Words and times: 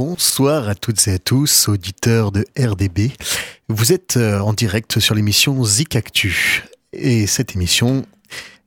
Bonsoir 0.00 0.68
à 0.68 0.76
toutes 0.76 1.08
et 1.08 1.14
à 1.14 1.18
tous, 1.18 1.68
auditeurs 1.68 2.30
de 2.30 2.46
RDB. 2.56 3.10
Vous 3.68 3.92
êtes 3.92 4.16
euh, 4.16 4.38
en 4.38 4.52
direct 4.52 5.00
sur 5.00 5.16
l'émission 5.16 5.64
Zik 5.64 5.96
Actu. 5.96 6.62
Et 6.92 7.26
cette 7.26 7.56
émission 7.56 8.06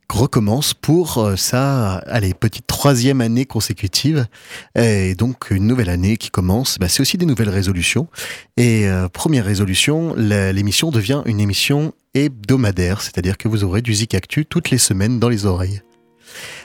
recommence 0.10 0.74
pour 0.74 1.20
euh, 1.20 1.38
sa 1.38 2.00
allez, 2.00 2.34
petite 2.34 2.68
troisième 2.68 3.22
année 3.22 3.46
consécutive. 3.46 4.28
Et 4.76 5.16
donc 5.16 5.52
une 5.52 5.68
nouvelle 5.68 5.90
année 5.90 6.18
qui 6.18 6.32
commence, 6.32 6.78
bah, 6.80 6.90
c'est 6.90 7.00
aussi 7.00 7.18
des 7.18 7.26
nouvelles 7.26 7.48
résolutions. 7.48 8.10
Et 8.58 8.90
euh, 8.90 9.08
première 9.08 9.46
résolution, 9.46 10.14
l'émission 10.18 10.92
devient 10.92 11.22
une 11.26 11.40
émission 11.40 11.94
hebdomadaire, 12.14 13.02
c'est-à-dire 13.02 13.38
que 13.38 13.48
vous 13.48 13.64
aurez 13.64 13.82
du 13.82 13.94
Zik 13.94 14.16
Actu 14.16 14.46
toutes 14.46 14.70
les 14.70 14.78
semaines 14.78 15.18
dans 15.18 15.30
les 15.30 15.46
oreilles. 15.46 15.82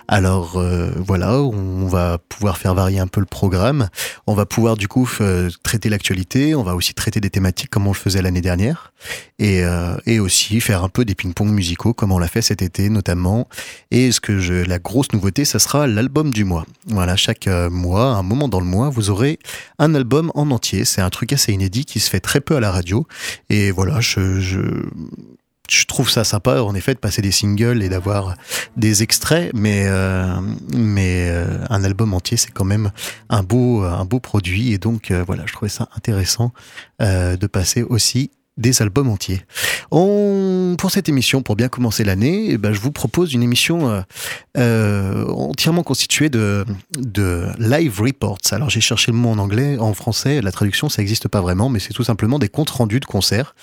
Alors 0.08 0.56
euh, 0.56 0.90
voilà, 0.96 1.40
on 1.40 1.86
va 1.86 2.18
pouvoir 2.18 2.58
faire 2.58 2.74
varier 2.74 3.00
un 3.00 3.08
peu 3.08 3.20
le 3.20 3.26
programme. 3.26 3.88
On 4.26 4.34
va 4.34 4.46
pouvoir 4.46 4.76
du 4.76 4.86
coup 4.86 5.10
euh, 5.20 5.50
traiter 5.62 5.88
l'actualité. 5.88 6.54
On 6.54 6.62
va 6.62 6.76
aussi 6.76 6.94
traiter 6.94 7.20
des 7.20 7.30
thématiques 7.30 7.70
comme 7.70 7.86
on 7.86 7.92
le 7.92 7.96
faisait 7.96 8.22
l'année 8.22 8.40
dernière, 8.40 8.92
et, 9.38 9.64
euh, 9.64 9.96
aussi 10.20 10.60
faire 10.60 10.84
un 10.84 10.88
peu 10.88 11.04
des 11.04 11.14
ping-pong 11.14 11.48
musicaux 11.48 11.92
comme 11.92 12.12
on 12.12 12.18
l'a 12.18 12.28
fait 12.28 12.42
cet 12.42 12.62
été 12.62 12.88
notamment. 12.88 13.48
Et 13.90 14.12
ce 14.12 14.20
que 14.20 14.38
je, 14.38 14.54
la 14.54 14.78
grosse 14.78 15.12
nouveauté, 15.12 15.44
ça 15.44 15.58
sera 15.58 15.86
l'album 15.86 16.32
du 16.32 16.44
mois. 16.44 16.66
Voilà, 16.86 17.16
chaque 17.16 17.48
mois, 17.48 18.06
un 18.06 18.22
moment 18.22 18.48
dans 18.48 18.60
le 18.60 18.66
mois, 18.66 18.88
vous 18.90 19.10
aurez 19.10 19.38
un 19.78 19.94
album 19.94 20.30
en 20.34 20.50
entier. 20.50 20.84
C'est 20.84 21.02
un 21.02 21.10
truc 21.10 21.32
assez 21.32 21.52
inédit 21.52 21.84
qui 21.84 22.00
se 22.00 22.10
fait 22.10 22.20
très 22.20 22.40
peu 22.40 22.56
à 22.56 22.60
la 22.60 22.70
radio. 22.70 23.06
Et 23.50 23.70
voilà, 23.72 24.00
je 24.00 24.40
je 25.70 25.84
trouve 25.86 26.10
ça 26.10 26.24
sympa 26.24 26.62
en 26.62 26.74
effet 26.74 26.94
de 26.94 26.98
passer 26.98 27.22
des 27.22 27.30
singles 27.30 27.82
et 27.82 27.88
d'avoir 27.88 28.34
des 28.76 29.02
extraits 29.02 29.50
mais 29.54 29.84
euh, 29.86 30.40
mais 30.72 31.28
euh, 31.30 31.58
un 31.70 31.84
album 31.84 32.14
entier 32.14 32.36
c'est 32.36 32.50
quand 32.50 32.64
même 32.64 32.90
un 33.28 33.42
beau 33.42 33.82
un 33.82 34.04
beau 34.04 34.20
produit. 34.20 34.72
Et 34.72 34.78
donc 34.78 35.10
euh, 35.10 35.24
voilà 35.26 35.44
je 35.46 35.52
trouvais 35.52 35.68
ça 35.68 35.88
intéressant 35.96 36.52
de 37.00 37.46
passer 37.46 37.82
aussi 37.82 38.30
des 38.56 38.80
albums 38.82 39.08
entiers. 39.08 39.42
Pour 39.90 40.90
cette 40.90 41.08
émission, 41.08 41.42
pour 41.42 41.56
bien 41.56 41.68
commencer 41.68 42.04
l'année, 42.04 42.48
eh 42.50 42.58
ben, 42.58 42.72
je 42.72 42.80
vous 42.80 42.92
propose 42.92 43.32
une 43.32 43.42
émission 43.42 43.88
euh, 43.88 44.00
euh, 44.58 45.24
entièrement 45.26 45.82
constituée 45.82 46.28
de, 46.28 46.64
live 47.58 48.00
reports. 48.00 48.38
Alors 48.52 48.70
j'ai 48.70 48.80
cherché 48.80 49.12
le 49.12 49.18
mot 49.18 49.30
en 49.30 49.38
anglais, 49.38 49.78
en 49.78 49.94
français, 49.94 50.40
la 50.40 50.52
traduction 50.52 50.88
ça 50.88 51.02
n'existe 51.02 51.28
pas 51.28 51.40
vraiment, 51.40 51.68
mais 51.68 51.78
c'est 51.78 51.92
tout 51.92 52.04
simplement 52.04 52.38
des 52.38 52.48
comptes 52.48 52.70
rendus 52.70 53.00
de 53.00 53.04
concerts. 53.04 53.54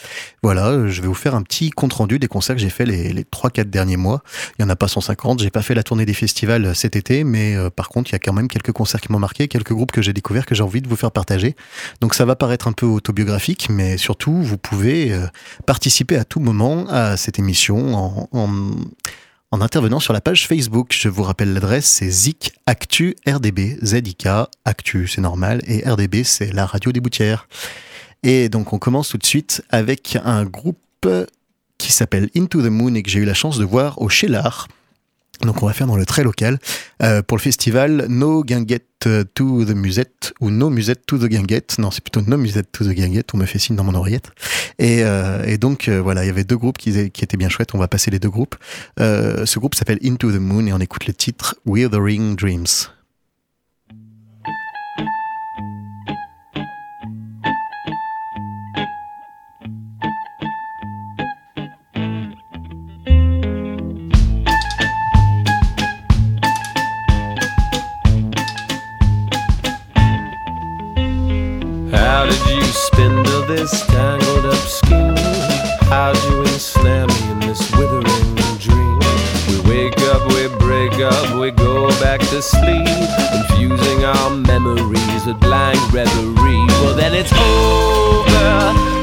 Voilà, 0.41 0.87
je 0.87 1.01
vais 1.01 1.07
vous 1.07 1.13
faire 1.13 1.35
un 1.35 1.43
petit 1.43 1.69
compte 1.69 1.93
rendu 1.93 2.19
des 2.19 2.27
concerts 2.27 2.55
que 2.55 2.61
j'ai 2.61 2.69
fait 2.69 2.85
les, 2.85 3.13
les 3.13 3.23
3-4 3.23 3.65
derniers 3.65 3.97
mois. 3.97 4.23
Il 4.57 4.65
n'y 4.65 4.69
en 4.69 4.69
a 4.69 4.75
pas 4.75 4.87
150, 4.87 5.41
j'ai 5.41 5.49
pas 5.49 5.61
fait 5.61 5.75
la 5.75 5.83
tournée 5.83 6.05
des 6.05 6.13
festivals 6.13 6.75
cet 6.75 6.95
été, 6.95 7.23
mais 7.23 7.55
euh, 7.55 7.69
par 7.69 7.89
contre 7.89 8.11
il 8.11 8.13
y 8.13 8.15
a 8.15 8.19
quand 8.19 8.33
même 8.33 8.47
quelques 8.47 8.71
concerts 8.71 9.01
qui 9.01 9.11
m'ont 9.11 9.19
marqué, 9.19 9.47
quelques 9.47 9.73
groupes 9.73 9.91
que 9.91 10.01
j'ai 10.01 10.13
découverts 10.13 10.45
que 10.45 10.55
j'ai 10.55 10.63
envie 10.63 10.81
de 10.81 10.89
vous 10.89 10.95
faire 10.95 11.11
partager. 11.11 11.55
Donc 12.01 12.15
ça 12.15 12.25
va 12.25 12.35
paraître 12.35 12.67
un 12.67 12.73
peu 12.73 12.85
autobiographique, 12.85 13.67
mais 13.69 13.97
surtout 13.97 14.33
vous 14.41 14.57
pouvez 14.57 14.82
euh, 14.85 15.27
participer 15.65 16.17
à 16.17 16.25
tout 16.25 16.39
moment 16.39 16.85
à 16.89 17.17
cette 17.17 17.39
émission 17.39 18.27
en, 18.31 19.61
intervenant 19.61 19.99
sur 19.99 20.13
la 20.13 20.21
page 20.21 20.47
Facebook. 20.47 20.95
Je 20.97 21.09
vous 21.09 21.23
rappelle 21.23 21.53
l'adresse, 21.53 21.85
c'est 21.85 22.09
Zik 22.09 22.53
Actu 22.65 23.15
RDB. 23.27 23.77
ZIK 23.83 24.27
Actu, 24.65 25.07
c'est 25.07 25.21
normal, 25.21 25.61
et 25.67 25.87
RDB, 25.87 26.23
c'est 26.23 26.51
la 26.51 26.65
radio 26.65 26.91
des 26.91 26.99
boutières. 26.99 27.47
Et 28.23 28.49
donc 28.49 28.73
on 28.73 28.79
commence 28.79 29.09
tout 29.09 29.17
de 29.17 29.25
suite 29.25 29.63
avec 29.69 30.17
un 30.23 30.45
groupe 30.45 31.07
qui 31.77 31.91
s'appelle 31.91 32.29
Into 32.35 32.61
the 32.61 32.71
Moon 32.71 32.95
et 32.95 33.03
que 33.03 33.09
j'ai 33.09 33.19
eu 33.19 33.25
la 33.25 33.33
chance 33.33 33.57
de 33.57 33.65
voir 33.65 34.01
au 34.01 34.09
Shelar 34.09 34.67
donc 35.45 35.61
on 35.61 35.67
va 35.67 35.73
faire 35.73 35.87
dans 35.87 35.95
le 35.95 36.05
très 36.05 36.23
local 36.23 36.59
euh, 37.01 37.21
pour 37.21 37.37
le 37.37 37.41
festival 37.41 38.05
No 38.09 38.43
Guinguette 38.43 38.87
to 39.33 39.65
the 39.65 39.75
Musette 39.75 40.33
ou 40.39 40.49
No 40.49 40.69
Musette 40.69 41.05
to 41.05 41.17
the 41.17 41.25
Guinguette. 41.25 41.77
Non, 41.77 41.91
c'est 41.91 42.03
plutôt 42.03 42.21
No 42.21 42.37
Musette 42.37 42.71
to 42.71 42.85
the 42.85 42.93
Guinguette. 42.93 43.33
On 43.33 43.37
me 43.37 43.45
fait 43.45 43.59
signe 43.59 43.75
dans 43.75 43.83
mon 43.83 43.95
oreillette. 43.95 44.31
Et, 44.79 45.03
euh, 45.03 45.57
donc 45.57 45.89
euh, 45.89 46.01
voilà, 46.01 46.23
il 46.23 46.27
y 46.27 46.29
avait 46.29 46.45
deux 46.45 46.57
groupes 46.57 46.77
qui, 46.77 46.97
étaient 46.97 47.37
bien 47.37 47.49
chouettes. 47.49 47.75
On 47.75 47.79
va 47.79 47.87
passer 47.87 48.11
les 48.11 48.19
deux 48.19 48.29
groupes. 48.29 48.55
Ce 48.97 49.59
groupe 49.59 49.75
s'appelle 49.75 49.99
Into 50.03 50.31
the 50.31 50.39
Moon 50.39 50.65
et 50.67 50.73
on 50.73 50.79
écoute 50.79 51.05
le 51.05 51.13
titre 51.13 51.55
Withering 51.65 52.35
Dreams. 52.35 52.87
This 73.55 73.85
tangled 73.87 74.45
up 74.45 74.65
skin? 74.67 75.15
How'd 75.91 76.17
you 76.25 76.41
ensnare 76.41 77.07
me 77.07 77.31
in 77.31 77.39
this 77.39 77.61
withering 77.77 78.35
dream? 78.57 78.99
We 79.47 79.57
wake 79.69 79.99
up, 80.11 80.21
we 80.33 80.47
break 80.57 80.93
up, 80.99 81.39
we 81.39 81.51
go 81.51 81.89
back 82.01 82.19
to 82.31 82.41
sleep, 82.41 82.87
infusing 83.37 84.05
our 84.05 84.29
memories 84.31 85.25
with 85.27 85.39
blank 85.39 85.79
reverie. 85.93 86.65
Well, 86.81 86.95
then 86.95 87.13
it's 87.13 87.33
over, 87.33 88.53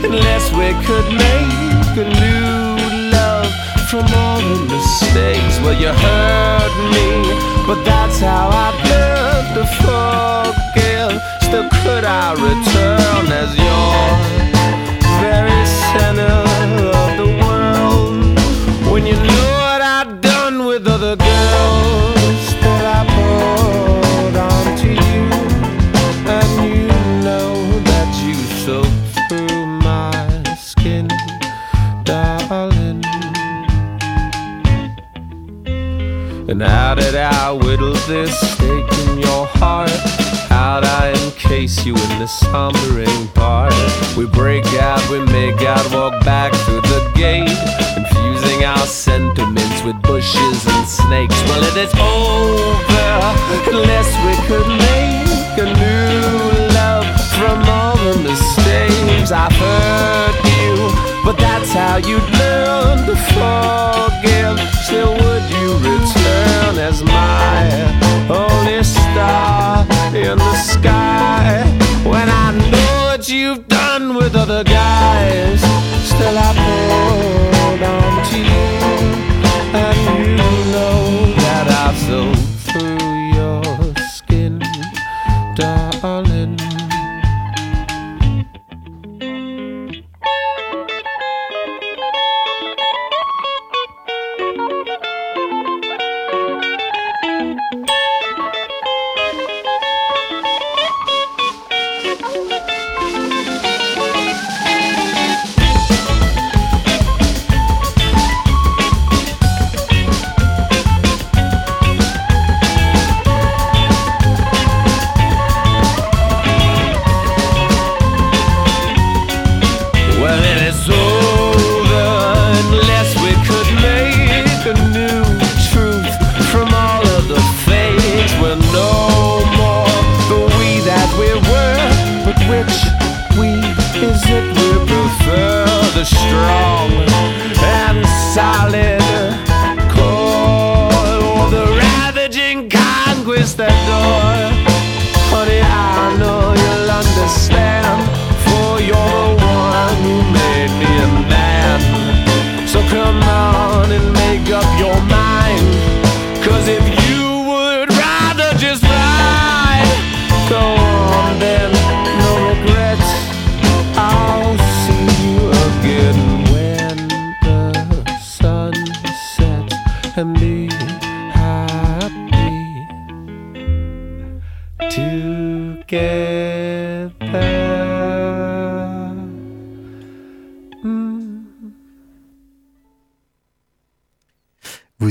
unless 0.09 0.45
we 0.59 0.69
could 0.87 1.09
make 1.27 1.95
a 2.05 2.09
new 2.23 3.11
love 3.17 3.51
from 3.89 4.07
all 4.21 4.41
the 4.41 4.59
mistakes. 4.75 5.55
Well, 5.63 5.79
you 5.81 5.93
hurt 6.05 6.75
me, 6.95 7.09
but 7.69 7.85
that's 7.85 8.19
how 8.19 8.49
I 8.53 8.69
learned 8.91 9.55
to 9.55 9.65
forgive. 9.77 10.50
Still, 11.51 11.69
could 11.83 12.05
I 12.05 12.31
return 12.35 13.27
as 13.43 13.51
your 13.59 13.91
very 15.19 15.67
center 15.91 16.37
of 17.03 17.11
the 17.19 17.27
world. 17.43 18.15
When 18.93 19.05
you 19.05 19.15
know 19.15 19.51
what 19.59 19.83
I've 19.83 20.21
done 20.21 20.65
with 20.67 20.87
other 20.87 21.17
girls 21.17 22.55
that 22.63 22.85
I 22.87 23.01
poured 23.17 24.37
onto 24.37 24.91
you, 24.91 25.23
and 26.31 26.51
you 26.71 26.87
know 27.27 27.51
that 27.91 28.11
you 28.25 28.35
soaked 28.63 29.11
through 29.29 29.67
my 29.67 30.55
skin, 30.55 31.09
darling. 32.05 33.03
And 36.49 36.63
how 36.63 36.95
did 36.95 37.17
I 37.17 37.51
whittle 37.51 37.95
this 38.07 38.39
stake 38.53 38.93
in 39.09 39.19
your 39.19 39.47
heart? 39.59 39.91
How'd 40.49 40.85
I 40.85 41.20
encase 41.51 41.85
you 41.85 41.95
in 41.97 42.19
this 42.21 42.39
slumbering 42.39 43.27
part? 43.35 43.75
We 44.17 44.25
break 44.27 44.65
out, 44.75 45.03
we 45.11 45.19
make 45.33 45.61
out, 45.63 45.85
walk 45.93 46.25
back 46.25 46.53
through 46.65 46.83
the 46.83 47.11
gate, 47.17 47.59
confusing 47.95 48.65
our 48.65 48.87
sentiments 48.87 49.83
with 49.83 50.01
bushes 50.03 50.67
and 50.69 50.87
snakes. 50.87 51.35
Well, 51.49 51.65
it 51.65 51.77
is 51.77 51.93
over 51.99 53.11
unless 53.67 54.11
we 54.27 54.35
could 54.47 54.69
make 54.87 55.59
a 55.59 55.69
new 55.75 56.71
love 56.79 57.07
from 57.35 57.59
all 57.69 57.97
the 57.97 58.17
mistakes 58.23 59.33
I've 59.33 59.51
hurt 59.51 60.37
you. 60.55 60.77
But 61.25 61.37
that's 61.37 61.73
how 61.73 61.97
you'd 61.97 62.31
learn 62.39 63.07
to 63.09 63.17
forgive. 63.35 64.57
Still, 64.85 65.15
would 65.15 65.47
you 65.51 65.69
return 65.83 66.79
as 66.79 67.03
my 67.03 67.67
only 68.31 68.85
star 68.85 69.85
in 70.15 70.39
the 70.39 70.55
sky 70.55 71.00
you've 73.41 73.67
done 73.69 74.15
with 74.15 74.37
other 74.37 74.63
guys? 74.63 75.61
Still, 76.07 76.37
I 76.37 76.80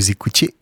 Vous 0.00 0.10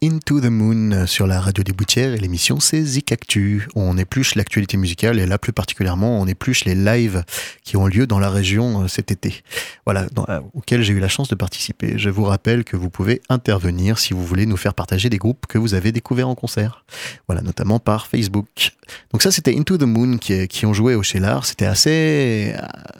Into 0.02 0.40
the 0.40 0.46
Moon 0.46 1.06
sur 1.06 1.26
la 1.26 1.40
radio 1.40 1.62
des 1.62 1.72
Boutières 1.72 2.14
et 2.14 2.18
l'émission 2.18 2.60
c'est 2.60 2.82
Zik 2.82 3.12
Actu. 3.12 3.68
On 3.74 3.96
épluche 3.96 4.34
l'actualité 4.34 4.76
musicale 4.76 5.18
et 5.18 5.26
là 5.26 5.38
plus 5.38 5.52
particulièrement 5.52 6.20
on 6.20 6.26
épluche 6.26 6.64
les 6.64 6.74
lives 6.74 7.24
qui 7.62 7.76
ont 7.76 7.86
lieu 7.86 8.06
dans 8.06 8.18
la 8.18 8.30
région 8.30 8.82
euh, 8.82 8.88
cet 8.88 9.10
été. 9.10 9.42
Voilà, 9.84 10.06
euh, 10.28 10.40
auquel 10.54 10.82
j'ai 10.82 10.92
eu 10.92 11.00
la 11.00 11.08
chance 11.08 11.28
de 11.28 11.34
participer. 11.34 11.98
Je 11.98 12.10
vous 12.10 12.24
rappelle 12.24 12.64
que 12.64 12.76
vous 12.76 12.90
pouvez 12.90 13.20
intervenir 13.28 13.98
si 13.98 14.14
vous 14.14 14.24
voulez 14.24 14.46
nous 14.46 14.56
faire 14.56 14.74
partager 14.74 15.10
des 15.10 15.18
groupes 15.18 15.46
que 15.46 15.58
vous 15.58 15.74
avez 15.74 15.92
découverts 15.92 16.28
en 16.28 16.34
concert. 16.34 16.84
Voilà, 17.28 17.42
notamment 17.42 17.78
par 17.78 18.06
Facebook. 18.06 18.72
Donc 19.12 19.22
ça 19.22 19.30
c'était 19.30 19.56
Into 19.56 19.76
the 19.76 19.82
Moon 19.82 20.18
qui, 20.18 20.48
qui 20.48 20.66
ont 20.66 20.74
joué 20.74 20.94
au 20.94 21.02
Shelar. 21.02 21.44
C'était 21.44 21.66
assez, 21.66 22.54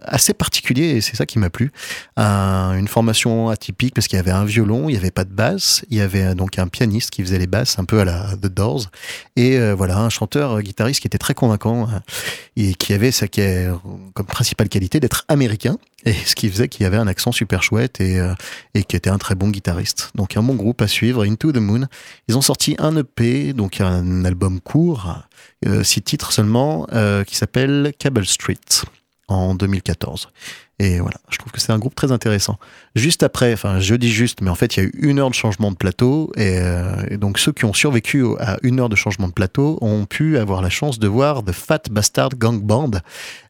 assez 0.05 0.35
particulier 0.35 0.91
et 0.91 1.01
c'est 1.01 1.17
ça 1.17 1.27
qui 1.27 1.39
m'a 1.39 1.51
plu. 1.51 1.73
une 2.17 2.89
formation 2.89 3.49
atypique 3.49 3.95
parce 3.95 4.07
qu'il 4.07 4.17
y 4.17 4.21
avait 4.21 4.31
un 4.31 4.45
violon, 4.45 4.89
il 4.89 4.93
n'y 4.93 4.99
avait 4.99 5.11
pas 5.11 5.25
de 5.25 5.33
basse, 5.33 5.85
il 5.91 5.97
y 5.97 6.01
avait 6.01 6.23
euh, 6.23 6.35
donc 6.35 6.59
un 6.59 6.68
pianiste 6.69 7.11
qui 7.11 7.23
faisait 7.23 7.39
les 7.39 7.47
basses 7.47 7.79
un 7.79 7.85
peu 7.85 8.01
à 8.01 8.05
la 8.05 8.37
The 8.37 8.47
Doors 8.47 8.87
et 9.37 9.59
euh, 9.59 9.75
voilà 9.75 9.99
un 9.99 10.09
chanteur 10.09 10.53
euh, 10.53 10.61
guitariste 10.61 11.01
qui 11.01 11.07
était 11.07 11.19
très 11.19 11.35
convaincant 11.35 11.89
et 12.57 12.75
qui 12.75 12.93
avait 12.93 13.11
ça 13.11 13.29
qui 13.29 13.41
comme 14.15 14.27
principale 14.27 14.69
qualité 14.69 15.01
d'être 15.01 15.25
américain 15.29 15.79
et 16.05 16.13
ce 16.13 16.35
qui 16.35 16.49
faisait 16.49 16.69
qu'il 16.69 16.87
avait 16.87 16.97
un 16.97 17.07
accent 17.07 17.33
super 17.33 17.63
chouette 17.63 18.01
et, 18.01 18.21
et 18.75 18.85
qui 18.85 18.97
était 18.97 19.11
un 19.11 19.19
très 19.19 19.35
bon 19.35 19.49
guitariste. 19.49 20.11
Donc 20.15 20.37
un 20.37 20.43
bon 20.43 20.55
groupe 20.55 20.81
à 20.81 20.87
suivre, 20.87 21.25
Into 21.25 21.53
the 21.53 21.59
Moon. 21.59 21.87
Ils 22.29 22.37
ont 22.37 22.41
sorti 22.41 22.77
un 22.79 22.97
EP, 22.97 23.53
donc 23.53 23.81
un 23.81 24.25
album 24.25 24.61
court, 24.61 25.23
six 25.83 26.03
titres 26.03 26.33
seulement, 26.33 26.87
qui 27.27 27.37
s'appelle 27.37 27.93
Cable 27.99 28.27
Street 28.27 28.57
en 29.29 29.55
2014. 29.55 30.29
Et 30.81 31.01
voilà, 31.01 31.17
je 31.29 31.39
trouve 31.39 31.51
que 31.51 31.61
c'est 31.61 31.73
un 31.73 31.79
groupe 31.79 31.97
très 31.97 32.13
intéressant. 32.13 32.57
Juste 32.95 33.25
après, 33.25 33.53
enfin 33.53 33.81
je 33.81 33.97
dis 33.97 34.13
juste, 34.13 34.43
mais 34.43 34.51
en 34.51 34.55
fait 34.55 34.77
il 34.77 34.83
y 34.83 34.87
a 34.87 34.87
eu 34.87 34.93
une 35.01 35.19
heure 35.19 35.31
de 35.31 35.35
changement 35.35 35.73
de 35.73 35.77
plateau, 35.77 36.31
et, 36.37 36.59
euh, 36.59 37.17
donc 37.17 37.39
ceux 37.39 37.51
qui 37.51 37.65
ont 37.65 37.73
survécu 37.73 38.25
à 38.39 38.59
une 38.63 38.79
heure 38.79 38.89
de 38.89 38.95
changement 38.95 39.27
de 39.27 39.33
plateau 39.33 39.79
ont 39.81 40.07
pu 40.07 40.39
avoir 40.39 40.63
la 40.63 40.71
chance 40.71 41.01
de 41.01 41.09
voir 41.09 41.43
The 41.43 41.51
Fat 41.51 41.83
Bastard 41.91 42.31
Gang 42.39 42.63
Band, 42.63 42.93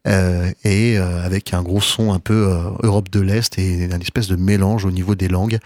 euh, 0.06 0.50
et 0.64 0.98
euh, 0.98 1.22
avec 1.22 1.52
un 1.52 1.62
gros 1.62 1.82
son 1.82 2.14
un 2.14 2.18
peu 2.18 2.56
Europe 2.82 3.10
de 3.10 3.20
l'Est 3.20 3.58
et 3.58 3.90
un 3.92 4.00
espèce 4.00 4.28
de 4.28 4.36
mélange 4.36 4.86
au 4.86 4.90
niveau 4.90 5.14
des 5.14 5.28
langues. 5.28 5.58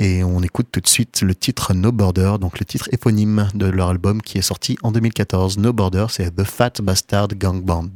Et 0.00 0.22
on 0.22 0.42
écoute 0.42 0.68
tout 0.70 0.80
de 0.80 0.86
suite 0.86 1.22
le 1.22 1.34
titre 1.34 1.74
No 1.74 1.90
Border, 1.90 2.34
donc 2.40 2.60
le 2.60 2.64
titre 2.64 2.88
éponyme 2.92 3.48
de 3.54 3.66
leur 3.66 3.88
album 3.88 4.22
qui 4.22 4.38
est 4.38 4.42
sorti 4.42 4.78
en 4.82 4.92
2014. 4.92 5.58
No 5.58 5.72
Border, 5.72 6.06
c'est 6.10 6.36
The 6.36 6.44
Fat 6.44 6.74
Bastard 6.82 7.28
Gang 7.28 7.64
Band. 7.64 7.90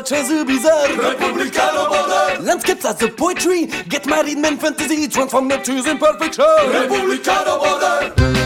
The 0.00 0.14
watchers 0.14 0.30
are 0.30 0.44
bizarre. 0.46 0.86
Republicano 0.86 1.88
border. 1.88 2.42
Landscapes 2.42 2.86
as 2.86 3.02
a 3.02 3.08
poetry. 3.08 3.66
Get 3.66 4.06
married, 4.06 4.38
men 4.38 4.56
fantasy. 4.56 5.06
Transform 5.08 5.48
natures 5.48 5.86
in 5.86 5.98
perfection. 5.98 6.42
Republicano 6.42 7.58
border. 7.58 8.39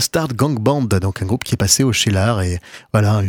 Bastard 0.00 0.28
Gang 0.28 0.58
Band, 0.58 0.84
donc 0.84 1.20
un 1.20 1.26
groupe 1.26 1.44
qui 1.44 1.52
est 1.52 1.58
passé 1.58 1.84
au 1.84 1.92
Shelar 1.92 2.40
et 2.40 2.58
voilà 2.94 3.20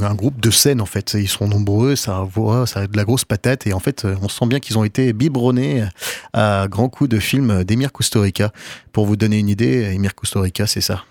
un 0.00 0.14
groupe 0.16 0.40
de 0.40 0.50
scène 0.50 0.80
en 0.80 0.84
fait. 0.84 1.14
Ils 1.14 1.28
sont 1.28 1.46
nombreux, 1.46 1.94
ça 1.94 2.26
voit, 2.28 2.66
ça 2.66 2.80
a 2.80 2.86
de 2.88 2.96
la 2.96 3.04
grosse 3.04 3.24
patate 3.24 3.68
et 3.68 3.72
en 3.72 3.78
fait 3.78 4.04
on 4.04 4.28
sent 4.28 4.46
bien 4.46 4.58
qu'ils 4.58 4.76
ont 4.76 4.82
été 4.82 5.12
biberonnés 5.12 5.84
à 6.32 6.66
grands 6.68 6.88
coups 6.88 7.08
de 7.08 7.20
films 7.20 7.62
d'Emir 7.62 7.92
Kusturica. 7.92 8.50
Pour 8.90 9.06
vous 9.06 9.14
donner 9.14 9.38
une 9.38 9.48
idée, 9.48 9.92
Emir 9.94 10.16
Kusturica, 10.16 10.66
c'est 10.66 10.80
ça. 10.80 11.04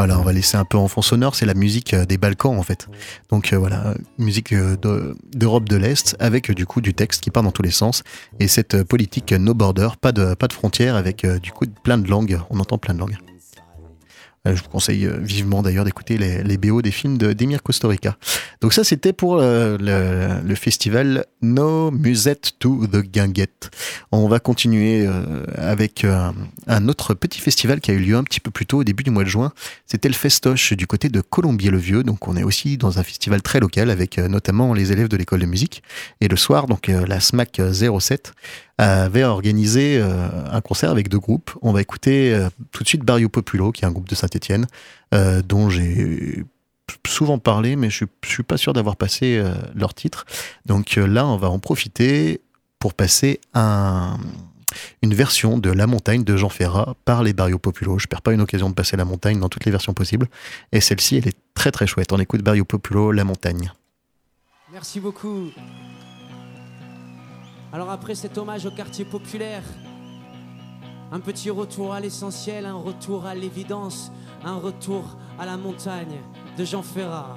Voilà, 0.00 0.18
on 0.18 0.22
va 0.22 0.32
laisser 0.32 0.56
un 0.56 0.64
peu 0.64 0.78
en 0.78 0.88
fond 0.88 1.02
sonore, 1.02 1.34
c'est 1.34 1.44
la 1.44 1.52
musique 1.52 1.92
euh, 1.92 2.06
des 2.06 2.16
Balkans 2.16 2.56
en 2.58 2.62
fait. 2.62 2.88
Donc 3.28 3.52
euh, 3.52 3.58
voilà, 3.58 3.92
musique 4.16 4.54
euh, 4.54 4.74
de- 4.78 5.14
d'Europe 5.36 5.68
de 5.68 5.76
l'Est 5.76 6.16
avec 6.18 6.50
du 6.50 6.64
coup 6.64 6.80
du 6.80 6.94
texte 6.94 7.22
qui 7.22 7.30
part 7.30 7.42
dans 7.42 7.50
tous 7.52 7.60
les 7.60 7.70
sens 7.70 8.02
et 8.38 8.48
cette 8.48 8.82
politique 8.82 9.32
no 9.32 9.52
border, 9.52 9.88
pas 10.00 10.12
de 10.12 10.32
pas 10.32 10.48
frontières 10.50 10.96
avec 10.96 11.26
du 11.26 11.52
coup 11.52 11.66
plein 11.84 11.98
de 11.98 12.08
langues, 12.08 12.40
on 12.48 12.60
entend 12.60 12.78
plein 12.78 12.94
de 12.94 13.00
langues. 13.00 13.18
Euh, 14.46 14.56
Je 14.56 14.62
vous 14.62 14.68
conseille 14.70 15.06
euh, 15.06 15.18
vivement 15.20 15.62
d'ailleurs 15.62 15.84
d'écouter 15.84 16.16
les, 16.16 16.56
BO 16.56 16.80
des 16.80 16.90
films 16.90 17.18
de 17.18 17.32
d'Emir 17.34 17.62
Kusturica. 17.62 18.16
Donc 18.62 18.72
ça 18.72 18.84
c'était 18.84 19.12
pour 19.12 19.38
euh, 19.38 19.76
le, 20.42 20.54
festival 20.54 21.26
No 21.42 21.90
Musette 21.90 22.52
to 22.58 22.86
the 22.86 23.02
Guinguette. 23.02 23.70
On 24.12 24.28
va 24.28 24.40
continuer 24.40 25.06
avec 25.56 26.04
euh, 26.04 26.30
un 26.66 26.88
autre 26.88 27.14
petit 27.14 27.40
festival 27.40 27.80
qui 27.80 27.90
a 27.90 27.94
eu 27.94 27.98
lieu 27.98 28.16
un 28.16 28.24
petit 28.24 28.40
peu 28.40 28.50
plus 28.50 28.66
tôt 28.66 28.78
au 28.78 28.84
début 28.84 29.02
du 29.02 29.10
mois 29.10 29.24
de 29.24 29.28
juin. 29.28 29.52
C'était 29.86 30.08
le 30.08 30.14
Festoche 30.14 30.72
du 30.72 30.86
côté 30.86 31.08
de 31.08 31.20
Colombier-le-Vieux. 31.20 32.02
Donc 32.02 32.26
on 32.28 32.36
est 32.36 32.42
aussi 32.42 32.76
dans 32.76 32.98
un 32.98 33.02
festival 33.02 33.42
très 33.42 33.60
local 33.60 33.90
avec 33.90 34.18
notamment 34.18 34.74
les 34.74 34.92
élèves 34.92 35.08
de 35.08 35.16
l'école 35.16 35.40
de 35.40 35.46
musique. 35.46 35.82
Et 36.20 36.28
le 36.28 36.36
soir, 36.36 36.66
donc 36.66 36.88
la 36.88 37.20
SMAC 37.20 37.60
07 37.72 38.32
avait 38.80 39.24
organisé 39.24 39.98
euh, 39.98 40.28
un 40.50 40.60
concert 40.60 40.90
avec 40.90 41.08
deux 41.08 41.18
groupes. 41.18 41.50
On 41.60 41.72
va 41.72 41.80
écouter 41.80 42.32
euh, 42.32 42.48
tout 42.72 42.82
de 42.82 42.88
suite 42.88 43.02
Barrio 43.04 43.28
Populo, 43.28 43.72
qui 43.72 43.84
est 43.84 43.86
un 43.86 43.92
groupe 43.92 44.08
de 44.08 44.14
Saint-Étienne, 44.14 44.66
euh, 45.14 45.42
dont 45.42 45.68
j'ai 45.68 46.44
souvent 47.06 47.38
parlé, 47.38 47.76
mais 47.76 47.90
je, 47.90 48.04
je 48.24 48.28
suis 48.28 48.42
pas 48.42 48.56
sûr 48.56 48.72
d'avoir 48.72 48.96
passé 48.96 49.40
leur 49.74 49.94
titre. 49.94 50.26
Donc 50.66 50.96
là, 50.96 51.24
on 51.26 51.36
va 51.36 51.48
en 51.48 51.60
profiter 51.60 52.40
pour 52.80 52.94
passer 52.94 53.40
un, 53.54 54.18
une 55.02 55.14
version 55.14 55.58
de 55.58 55.70
La 55.70 55.86
Montagne 55.86 56.24
de 56.24 56.36
Jean 56.36 56.48
Ferrat 56.48 56.96
par 57.04 57.22
les 57.22 57.32
Barrio 57.32 57.58
Populo. 57.58 57.98
Je 57.98 58.06
perds 58.06 58.22
pas 58.22 58.32
une 58.32 58.40
occasion 58.40 58.68
de 58.68 58.74
passer 58.74 58.96
La 58.96 59.04
Montagne 59.04 59.38
dans 59.38 59.48
toutes 59.48 59.66
les 59.66 59.70
versions 59.70 59.94
possibles. 59.94 60.26
Et 60.72 60.80
celle-ci, 60.80 61.16
elle 61.16 61.28
est 61.28 61.38
très 61.54 61.70
très 61.70 61.86
chouette. 61.86 62.12
On 62.12 62.18
écoute 62.18 62.42
Barrio 62.42 62.64
Populo, 62.64 63.12
La 63.12 63.24
Montagne. 63.24 63.72
Merci 64.72 64.98
beaucoup. 64.98 65.50
Alors 67.72 67.90
après 67.90 68.16
cet 68.16 68.36
hommage 68.36 68.66
au 68.66 68.72
quartier 68.72 69.04
populaire, 69.04 69.62
un 71.12 71.20
petit 71.20 71.50
retour 71.50 71.92
à 71.92 72.00
l'essentiel, 72.00 72.66
un 72.66 72.74
retour 72.74 73.26
à 73.26 73.34
l'évidence, 73.34 74.10
un 74.44 74.56
retour 74.56 75.16
à 75.38 75.46
la 75.46 75.56
montagne 75.56 76.20
de 76.58 76.64
Jean 76.64 76.82
Ferrat. 76.82 77.36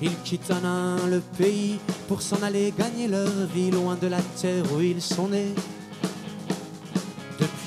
Ils 0.00 0.16
quittent 0.22 0.52
un 0.52 1.08
le 1.08 1.20
pays 1.20 1.80
pour 2.06 2.22
s'en 2.22 2.40
aller 2.42 2.72
gagner 2.78 3.08
leur 3.08 3.30
vie 3.52 3.72
loin 3.72 3.96
de 3.96 4.06
la 4.06 4.20
terre 4.40 4.64
où 4.72 4.80
ils 4.80 5.02
sont 5.02 5.28
nés. 5.28 5.54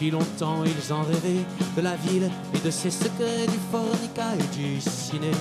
Longtemps 0.02 0.64
ils 0.66 0.94
en 0.94 1.04
rêvaient 1.04 1.46
de 1.76 1.82
la 1.82 1.96
ville 1.98 2.32
et 2.56 2.60
de 2.66 2.72
ses 2.72 2.90
secrets 2.90 3.46
du 3.48 3.60
fornica 3.70 4.34
et 4.40 4.58
du 4.58 4.80
ciné. 4.80 5.32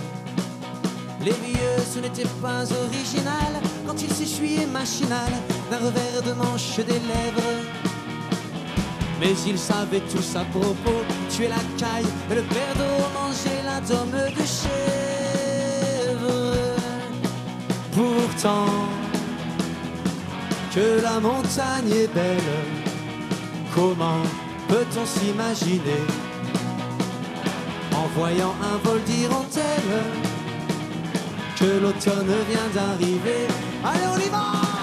Les 1.24 1.30
vieux, 1.30 1.78
ce 1.94 2.00
n'était 2.00 2.28
pas 2.42 2.64
original 2.64 3.62
quand 3.86 4.02
ils 4.02 4.12
s'essuyaient 4.12 4.66
machinal 4.66 5.30
d'un 5.70 5.78
revers 5.78 6.22
de 6.26 6.32
manche 6.32 6.76
des 6.76 6.92
lèvres. 6.92 7.54
Mais 9.20 9.32
ils 9.46 9.58
savaient 9.58 10.02
tous 10.12 10.36
à 10.36 10.44
propos 10.44 11.04
tuer 11.30 11.48
la 11.48 11.62
caille 11.78 12.10
et 12.30 12.34
le 12.34 12.42
d'eau 12.42 12.98
manger 13.14 13.62
la 13.64 13.80
dôme 13.80 14.10
de 14.10 14.44
chèvre. 14.44 14.88
Pourtant, 17.92 18.66
que 20.74 21.00
la 21.00 21.20
montagne 21.20 21.90
est 21.90 22.12
belle, 22.12 22.38
comment 23.74 24.47
peut-on 24.68 25.06
s'imaginer 25.06 26.04
en 27.94 28.06
voyant 28.18 28.54
un 28.62 28.76
vol 28.86 29.02
d'hirondelle 29.02 30.02
que 31.58 31.64
l'automne 31.82 32.32
vient 32.48 32.68
d'arriver. 32.74 33.46
Allez, 33.84 34.06
on 34.14 34.18
y 34.18 34.28
va 34.28 34.77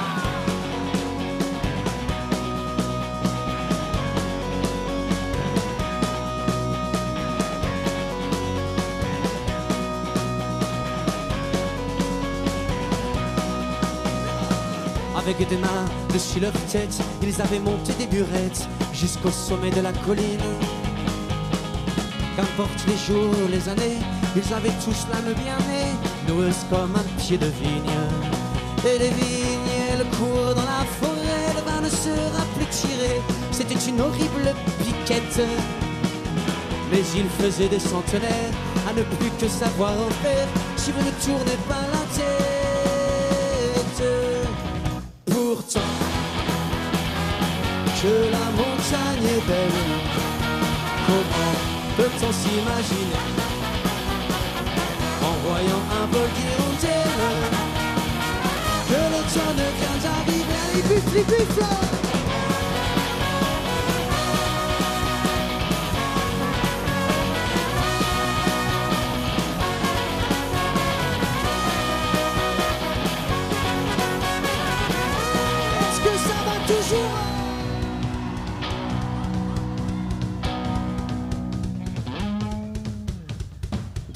Avec 15.25 15.49
des 15.49 15.57
mains 15.57 15.85
dessus 16.13 16.39
leur 16.39 16.51
tête, 16.71 17.01
ils 17.23 17.41
avaient 17.41 17.57
monté 17.57 17.93
des 17.93 18.05
burettes 18.05 18.67
jusqu'au 18.93 19.31
sommet 19.31 19.71
de 19.71 19.81
la 19.81 19.91
colline. 19.91 20.37
Qu'importe 22.35 22.85
les 22.87 22.95
jours, 22.95 23.33
les 23.49 23.67
années, 23.67 23.97
ils 24.35 24.53
avaient 24.53 24.77
tous 24.85 25.07
l'âme 25.11 25.33
bien 25.33 25.57
née, 25.67 26.31
noueuse 26.31 26.63
comme 26.69 26.95
un 26.95 27.19
pied 27.19 27.39
de 27.39 27.47
vigne. 27.47 27.97
Et 28.85 28.99
les 28.99 29.09
vignes, 29.09 29.73
elles 29.89 30.05
courent 30.15 30.53
dans 30.53 30.61
la 30.61 30.85
forêt, 30.99 31.55
le 31.55 31.71
vin 31.71 31.81
ne 31.81 31.89
sera 31.89 32.45
plus 32.55 32.67
tiré, 32.67 33.19
c'était 33.51 33.89
une 33.89 34.01
horrible 34.01 34.53
piquette. 34.77 35.41
Mais 36.91 37.01
il 37.15 37.25
faisait 37.43 37.67
des 37.67 37.79
centenaires 37.79 38.53
à 38.87 38.93
ne 38.93 39.01
plus 39.01 39.31
que 39.39 39.47
savoir 39.47 39.93
en 39.93 40.11
faire 40.23 40.47
si 40.77 40.91
vous 40.91 41.03
ne 41.03 41.11
tournez 41.25 41.57
pas 41.67 41.81
la 41.91 42.15
tête. 42.15 42.44
Que 48.01 48.15
la 48.31 48.45
montagne 48.59 49.25
est 49.25 49.47
belle, 49.47 49.81
comment 51.07 51.55
peut-on 51.97 52.31
s'imaginer 52.31 53.25
en 55.23 55.33
voyant 55.47 55.83
un 55.91 56.05
vol 56.11 56.29
d'hirondelle 56.35 57.25
que 58.87 58.99
l'automne 59.11 59.63
vient 59.79 59.97
d'arriver 60.03 60.55
Allez, 60.75 61.94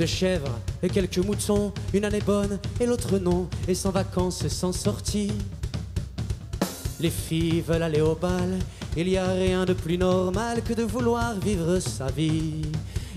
chèvres 0.10 0.60
et 0.82 0.90
quelques 0.90 1.20
moutons, 1.20 1.72
une 1.94 2.06
année 2.06 2.22
bonne 2.26 2.60
et 2.80 2.86
l'autre 2.86 3.18
non, 3.20 3.48
et 3.68 3.76
sans 3.76 3.92
vacances 3.92 4.48
sans 4.48 4.72
sortie. 4.72 5.32
Les 7.00 7.10
filles 7.10 7.62
veulent 7.62 7.84
aller 7.84 8.02
au 8.02 8.16
bal, 8.16 8.58
il 8.98 9.08
y 9.08 9.18
a 9.18 9.32
rien 9.32 9.66
de 9.66 9.74
plus 9.74 9.98
normal 9.98 10.62
que 10.64 10.74
de 10.74 10.84
vouloir 10.84 11.36
vivre 11.40 11.80
sa 11.80 12.08
vie. 12.08 12.64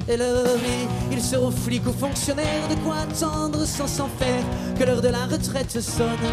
Et 0.08 0.16
leur 0.16 0.44
vie, 0.56 0.86
ils 1.10 1.22
seront 1.22 1.50
flics 1.50 1.86
ou 1.86 1.92
fonctionnaires, 1.92 2.68
de 2.68 2.74
quoi 2.84 2.96
attendre 2.98 3.64
sans 3.64 3.86
s'en 3.86 4.08
faire 4.08 4.44
que 4.78 4.84
l'heure 4.84 5.02
de 5.02 5.08
la 5.08 5.26
retraite 5.26 5.80
sonne. 5.80 6.28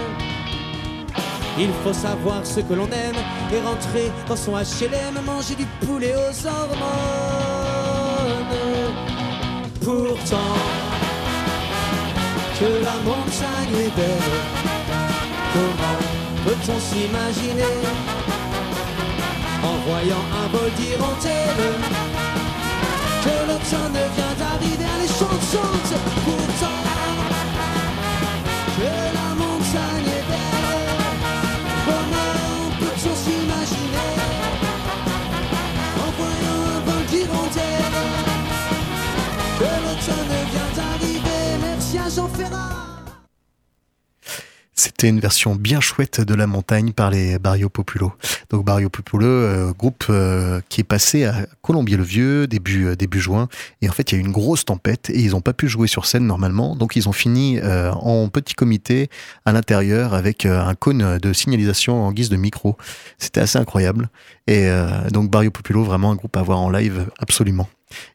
Il 1.57 1.69
faut 1.83 1.93
savoir 1.93 2.45
ce 2.45 2.59
que 2.61 2.73
l'on 2.73 2.87
aime 2.87 3.19
et 3.53 3.59
rentrer 3.61 4.11
dans 4.27 4.35
son 4.35 4.51
HLM, 4.53 5.25
manger 5.25 5.55
du 5.55 5.65
poulet 5.85 6.13
aux 6.15 6.47
hormones. 6.47 7.58
Pourtant, 9.89 10.53
que 12.59 12.69
la 12.85 12.97
montagne 13.03 13.75
est 13.85 13.95
belle, 13.95 14.37
comment 15.51 15.99
peut-on 16.45 16.79
s'imaginer 16.79 17.73
en 19.63 19.77
voyant 19.89 20.25
un 20.43 20.47
vol 20.55 20.69
d'hirondelle 20.77 21.73
que 23.23 23.35
l'automne 23.47 23.99
vient 24.15 24.35
d'arriver 24.37 24.85
Allez, 24.95 25.07
chante, 25.07 26.38
C'était 44.79 45.09
une 45.09 45.19
version 45.19 45.55
bien 45.55 45.81
chouette 45.81 46.21
de 46.21 46.33
La 46.33 46.47
Montagne 46.47 46.93
par 46.93 47.09
les 47.09 47.37
Barrio 47.37 47.67
Populo. 47.67 48.13
Donc 48.49 48.63
Barrio 48.63 48.89
Populo, 48.89 49.27
euh, 49.27 49.73
groupe 49.73 50.05
euh, 50.09 50.61
qui 50.69 50.79
est 50.79 50.85
passé 50.85 51.25
à 51.25 51.45
Colombier-le-Vieux 51.61 52.47
début 52.47 52.85
euh, 52.85 52.95
début 52.95 53.19
juin. 53.19 53.49
Et 53.81 53.89
en 53.89 53.91
fait, 53.91 54.11
il 54.11 54.15
y 54.15 54.17
a 54.17 54.21
eu 54.21 54.25
une 54.25 54.31
grosse 54.31 54.63
tempête 54.63 55.09
et 55.09 55.19
ils 55.19 55.31
n'ont 55.31 55.41
pas 55.41 55.51
pu 55.51 55.67
jouer 55.67 55.87
sur 55.87 56.05
scène 56.05 56.25
normalement. 56.25 56.77
Donc 56.77 56.95
ils 56.95 57.09
ont 57.09 57.13
fini 57.13 57.59
en 57.61 58.29
petit 58.29 58.53
comité 58.53 59.09
à 59.45 59.51
l'intérieur 59.51 60.13
avec 60.13 60.45
un 60.45 60.75
cône 60.75 61.17
de 61.17 61.33
signalisation 61.33 62.03
en 62.03 62.13
guise 62.13 62.29
de 62.29 62.37
micro. 62.37 62.77
C'était 63.17 63.41
assez 63.41 63.57
incroyable. 63.57 64.09
Et 64.47 64.69
donc 65.11 65.29
Barrio 65.29 65.51
Populo, 65.51 65.83
vraiment 65.83 66.11
un 66.11 66.15
groupe 66.15 66.35
à 66.37 66.41
voir 66.41 66.59
en 66.59 66.69
live 66.69 67.07
absolument. 67.19 67.67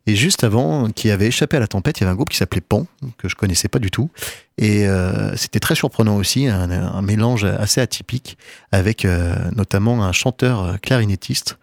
Et 0.07 0.17
juste 0.17 0.45
avant, 0.45 0.91
qui 0.91 1.11
avait 1.11 1.29
échappé 1.29 1.57
à 1.57 1.61
la 1.61 1.67
tempête, 1.67 1.99
il 1.99 2.03
y 2.03 2.05
avait 2.05 2.13
un 2.13 2.17
groupe 2.17 2.29
qui 2.29 2.37
s'appelait 2.37 2.61
Pan, 2.61 2.87
que 3.19 3.29
je 3.29 3.35
connaissais 3.35 3.69
pas 3.69 3.79
du 3.79 3.91
tout. 3.91 4.11
Et 4.59 4.87
euh, 4.87 5.35
c'était 5.37 5.61
très 5.61 5.75
surprenant 5.75 6.17
aussi, 6.17 6.47
un, 6.47 7.03
mélange 7.03 7.45
assez 7.45 7.81
atypique, 7.81 8.39
avec 8.73 9.05
euh, 9.05 9.35
notamment 9.57 10.05
un 10.05 10.13
chanteur 10.13 10.63
euh, 10.63 10.77
clarinettiste, 10.77 11.59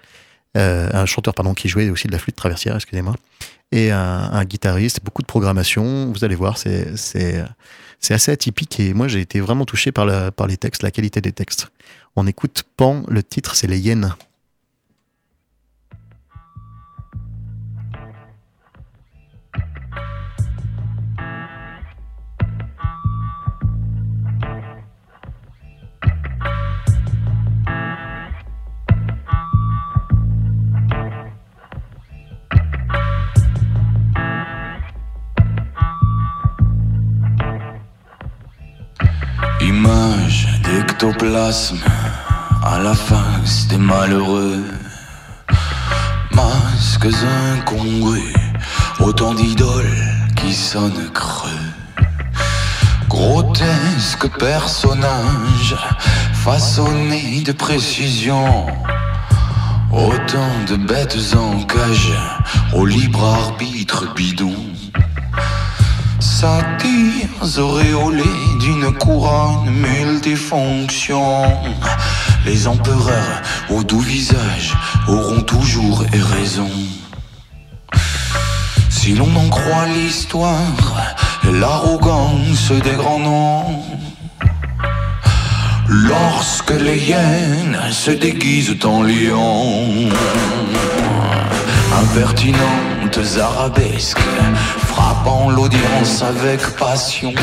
un 0.55 1.05
chanteur 1.05 1.33
pardon 1.33 1.53
qui 1.53 1.69
jouait 1.69 1.89
aussi 1.89 2.07
de 2.07 2.11
la 2.11 2.19
flûte 2.19 2.35
traversière, 2.35 2.75
excusez-moi, 2.75 3.15
et 3.71 3.91
un, 3.91 4.43
guitariste, 4.43 4.99
beaucoup 5.01 5.21
de 5.21 5.27
programmation. 5.27 6.11
Vous 6.11 6.25
allez 6.25 6.35
voir, 6.35 6.57
c'est 6.57 7.45
assez 8.09 8.31
atypique 8.31 8.77
et 8.81 8.93
moi 8.93 9.07
j'ai 9.07 9.21
été 9.21 9.39
vraiment 9.39 9.63
touché 9.63 9.93
par 9.93 10.05
la, 10.05 10.29
par 10.33 10.47
les 10.47 10.57
textes, 10.57 10.83
la 10.83 10.91
qualité 10.91 11.21
des 11.21 11.31
textes. 11.31 11.67
On 12.17 12.27
écoute 12.27 12.63
Pan, 12.75 13.03
le 13.07 13.23
titre 13.23 13.55
c'est 13.55 13.67
les 13.67 13.79
hyènes. 13.79 14.13
Ectoplasme 40.79 41.79
à 42.63 42.79
la 42.79 42.93
face 42.93 43.67
des 43.67 43.77
malheureux. 43.77 44.63
Masques 46.31 47.15
incongrus, 47.53 48.33
autant 48.99 49.33
d'idoles 49.33 49.97
qui 50.35 50.53
sonnent 50.53 51.09
creux. 51.13 51.49
Grotesques 53.09 54.29
personnages 54.39 55.75
façonnés 56.33 57.41
de 57.45 57.51
précision. 57.51 58.67
Autant 59.91 60.53
de 60.69 60.77
bêtes 60.77 61.35
en 61.35 61.63
cage 61.63 62.13
au 62.73 62.85
libre 62.85 63.25
arbitre 63.25 64.13
bidon. 64.15 64.70
Satires 66.21 67.57
auréolés 67.57 68.23
d'une 68.59 68.93
couronne 68.93 69.71
multifonction. 69.71 71.47
Les 72.45 72.67
empereurs 72.67 73.41
aux 73.71 73.83
doux 73.83 73.99
visages 73.99 74.77
auront 75.07 75.41
toujours 75.41 76.05
raison. 76.11 76.69
Si 78.89 79.15
l'on 79.15 79.35
en 79.35 79.49
croit 79.49 79.87
l'histoire, 79.87 81.15
l'arrogance 81.51 82.71
des 82.71 82.95
grands 82.95 83.19
noms. 83.19 83.83
Lorsque 85.87 86.79
les 86.79 86.99
hyènes 86.99 87.79
se 87.91 88.11
déguisent 88.11 88.77
en 88.83 89.01
lions, 89.01 90.07
arabesques, 93.39 94.19
frappant 94.87 95.49
l'audience 95.49 96.23
avec 96.23 96.61
passion. 96.77 97.33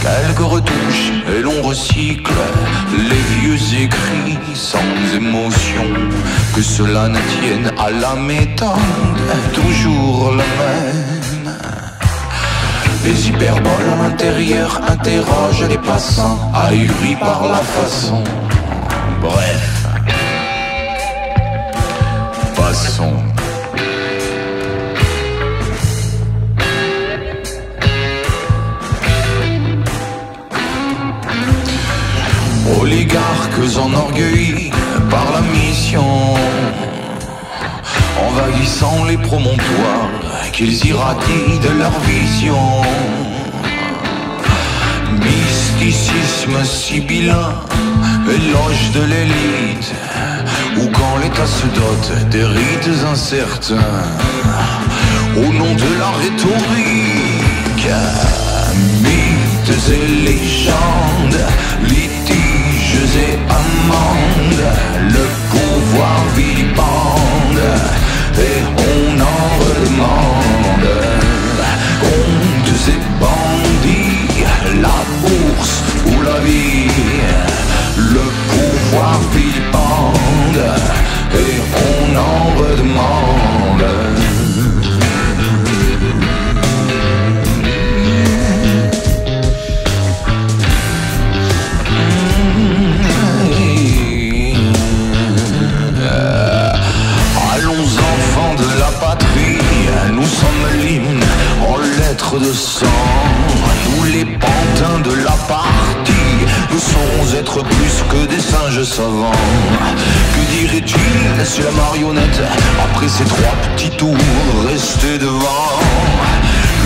Quelques 0.00 0.38
retouches 0.38 1.12
et 1.34 1.40
l'on 1.40 1.62
recycle 1.62 2.32
les 2.92 3.40
vieux 3.40 3.82
écrits 3.84 4.38
sans 4.54 4.78
émotion. 5.14 5.84
Que 6.54 6.62
cela 6.62 7.08
ne 7.08 7.18
tienne 7.40 7.70
à 7.78 7.90
la 7.90 8.14
méthode, 8.14 8.68
toujours 9.54 10.32
la 10.32 10.44
même. 10.44 11.54
Les 13.04 13.28
hyperboles 13.28 13.90
à 13.92 14.02
l'intérieur 14.02 14.80
interrogent 14.88 15.68
les 15.68 15.78
passants, 15.78 16.38
ahuris 16.54 17.16
par 17.16 17.46
la 17.48 17.58
façon. 17.58 18.22
Bref, 19.20 19.75
Enorgueillis 33.58 34.70
par 35.08 35.24
la 35.32 35.40
mission. 35.40 36.04
Envahissant 38.28 39.04
les 39.08 39.16
promontoires 39.16 40.10
qu'ils 40.52 40.84
irradient 40.84 41.58
de 41.62 41.78
leur 41.78 41.98
vision. 42.00 42.82
Mysticisme 45.24 46.62
sibyllin, 46.64 47.54
éloge 48.28 48.90
de 48.94 49.00
l'élite. 49.00 49.92
Ou 50.78 50.90
quand 50.92 51.16
l'État 51.22 51.46
se 51.46 51.66
dote 51.74 52.28
des 52.28 52.44
rites 52.44 52.90
incertains. 53.10 54.04
Au 55.34 55.52
nom 55.52 55.74
de 55.74 55.98
la 55.98 56.10
rhétorique 56.20 57.88
Mythes 59.02 59.90
et 59.90 60.06
légendes, 60.24 61.46
litiges 61.84 62.45
et 62.96 63.38
amendes 63.48 64.66
Le 65.14 65.24
pouvoir 65.50 66.24
vilipende 66.34 67.68
et 68.38 68.62
on 68.90 69.20
en 69.20 69.44
redemande 69.64 70.88
Contes 72.00 72.88
et 72.94 73.00
bandits, 73.20 74.44
la 74.80 74.98
bourse 75.22 75.82
ou 76.06 76.22
la 76.22 76.40
vie 76.40 76.90
Le 77.96 78.24
pouvoir 78.50 79.20
vilipende 79.32 80.64
et 81.34 81.54
on 81.86 82.16
en 82.16 82.60
redemande 82.60 84.45
lettres 102.36 102.48
de 102.48 102.52
sang. 102.52 102.86
Nous 103.84 104.04
les 104.12 104.24
pantins 104.24 105.00
de 105.04 105.14
la 105.24 105.32
partie, 105.48 106.12
nous 106.70 106.78
saurons 106.78 107.38
être 107.38 107.62
plus 107.62 108.04
que 108.10 108.26
des 108.26 108.40
singes 108.40 108.82
savants. 108.84 109.32
Que 110.34 110.66
dirait-il 110.66 111.46
si 111.46 111.62
la 111.62 111.70
marionnette, 111.72 112.40
après 112.84 113.08
ces 113.08 113.24
trois 113.24 113.54
petits 113.74 113.90
tours, 113.90 114.16
restait 114.68 115.18
devant? 115.18 115.80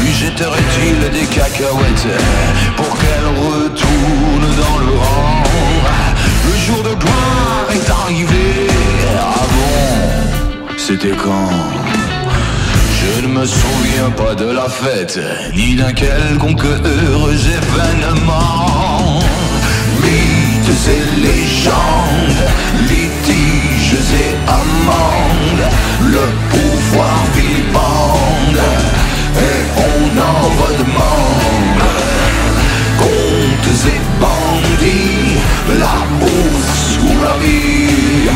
Lui 0.00 0.12
jetterait-il 0.12 1.10
des 1.10 1.26
cacahuètes 1.26 2.08
pour 2.76 2.98
qu'elle 2.98 3.26
retourne 3.26 4.56
dans 4.56 4.78
le 4.78 4.98
rang? 4.98 5.42
Le 6.46 6.58
jour 6.58 6.82
de 6.82 6.94
gloire 6.94 7.66
est 7.74 7.90
arrivé 7.90 8.68
Avant, 9.18 10.76
c'était 10.76 11.10
quand? 11.10 11.99
Je 13.02 13.22
ne 13.22 13.28
me 13.28 13.46
souviens 13.46 14.10
pas 14.14 14.34
de 14.34 14.50
la 14.50 14.68
fête 14.68 15.18
Ni 15.54 15.74
d'un 15.74 15.92
quelconque 15.92 16.64
heureux 16.64 17.40
événement. 17.58 19.20
Mythes 20.02 20.86
et 20.96 21.20
légendes 21.26 22.44
Litiges 22.82 23.96
et 24.24 24.34
amendes 24.46 25.66
Le 26.02 26.26
pouvoir 26.50 27.16
vilipende 27.34 28.64
et 29.48 29.60
on 29.88 30.18
en 30.20 30.42
redemande. 30.60 31.84
Contes 32.98 33.80
et 33.94 34.00
bandits, 34.20 35.38
la 35.78 35.96
bourse 36.20 36.98
ou 37.02 37.22
la 37.24 37.36
vie 37.42 38.30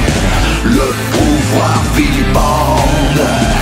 Le 0.64 0.87
pouvoir 1.12 1.83
et 1.98 3.54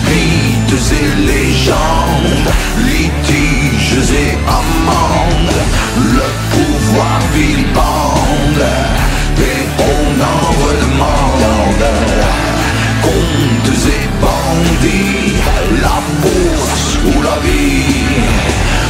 Mythes 0.08 0.92
et 0.92 1.26
légendes, 1.26 2.50
litiges 2.86 4.10
et 4.12 4.38
amendes 4.46 5.60
Le 5.96 6.28
pouvoir 6.52 7.20
vilipende 7.34 8.66
et 9.38 9.62
on 9.78 10.08
en 10.32 10.44
redemande 10.64 11.86
Contes 13.02 13.86
et 13.86 14.08
bandits, 14.20 15.34
la 15.82 15.98
bourse 16.22 16.98
ou 17.04 17.22
la 17.22 17.38
vie, 17.46 18.04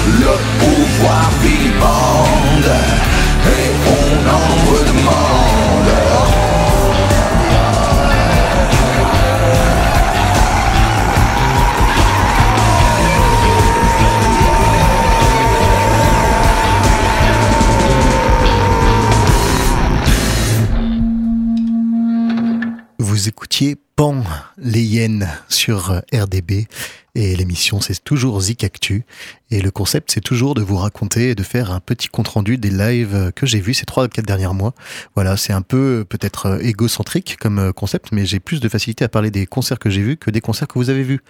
le 0.06 0.34
pouvoir 0.58 1.30
vilipende 1.42 2.72
et 3.46 3.68
on 3.86 4.28
en 4.28 4.48
redemande. 4.70 6.25
Sur 25.48 25.90
euh, 25.90 26.00
RDB 26.12 26.66
et 27.14 27.34
l'émission 27.36 27.80
c'est 27.80 28.02
toujours 28.02 28.40
Zik 28.40 28.64
Actu 28.64 29.04
et 29.50 29.60
le 29.62 29.70
concept 29.70 30.10
c'est 30.12 30.20
toujours 30.20 30.54
de 30.54 30.62
vous 30.62 30.76
raconter 30.76 31.30
et 31.30 31.34
de 31.34 31.42
faire 31.42 31.70
un 31.70 31.80
petit 31.80 32.08
compte 32.08 32.28
rendu 32.28 32.58
des 32.58 32.70
lives 32.70 33.32
que 33.34 33.46
j'ai 33.46 33.60
vus 33.60 33.74
ces 33.74 33.86
trois 33.86 34.08
quatre 34.08 34.26
derniers 34.26 34.52
mois. 34.52 34.74
Voilà, 35.14 35.36
c'est 35.36 35.52
un 35.52 35.62
peu 35.62 36.04
peut-être 36.08 36.46
euh, 36.46 36.58
égocentrique 36.58 37.36
comme 37.38 37.58
euh, 37.58 37.72
concept 37.72 38.08
mais 38.12 38.26
j'ai 38.26 38.40
plus 38.40 38.60
de 38.60 38.68
facilité 38.68 39.04
à 39.04 39.08
parler 39.08 39.30
des 39.30 39.46
concerts 39.46 39.78
que 39.78 39.90
j'ai 39.90 40.02
vus 40.02 40.16
que 40.16 40.30
des 40.30 40.40
concerts 40.40 40.68
que 40.68 40.78
vous 40.78 40.90
avez 40.90 41.02
vus. 41.02 41.20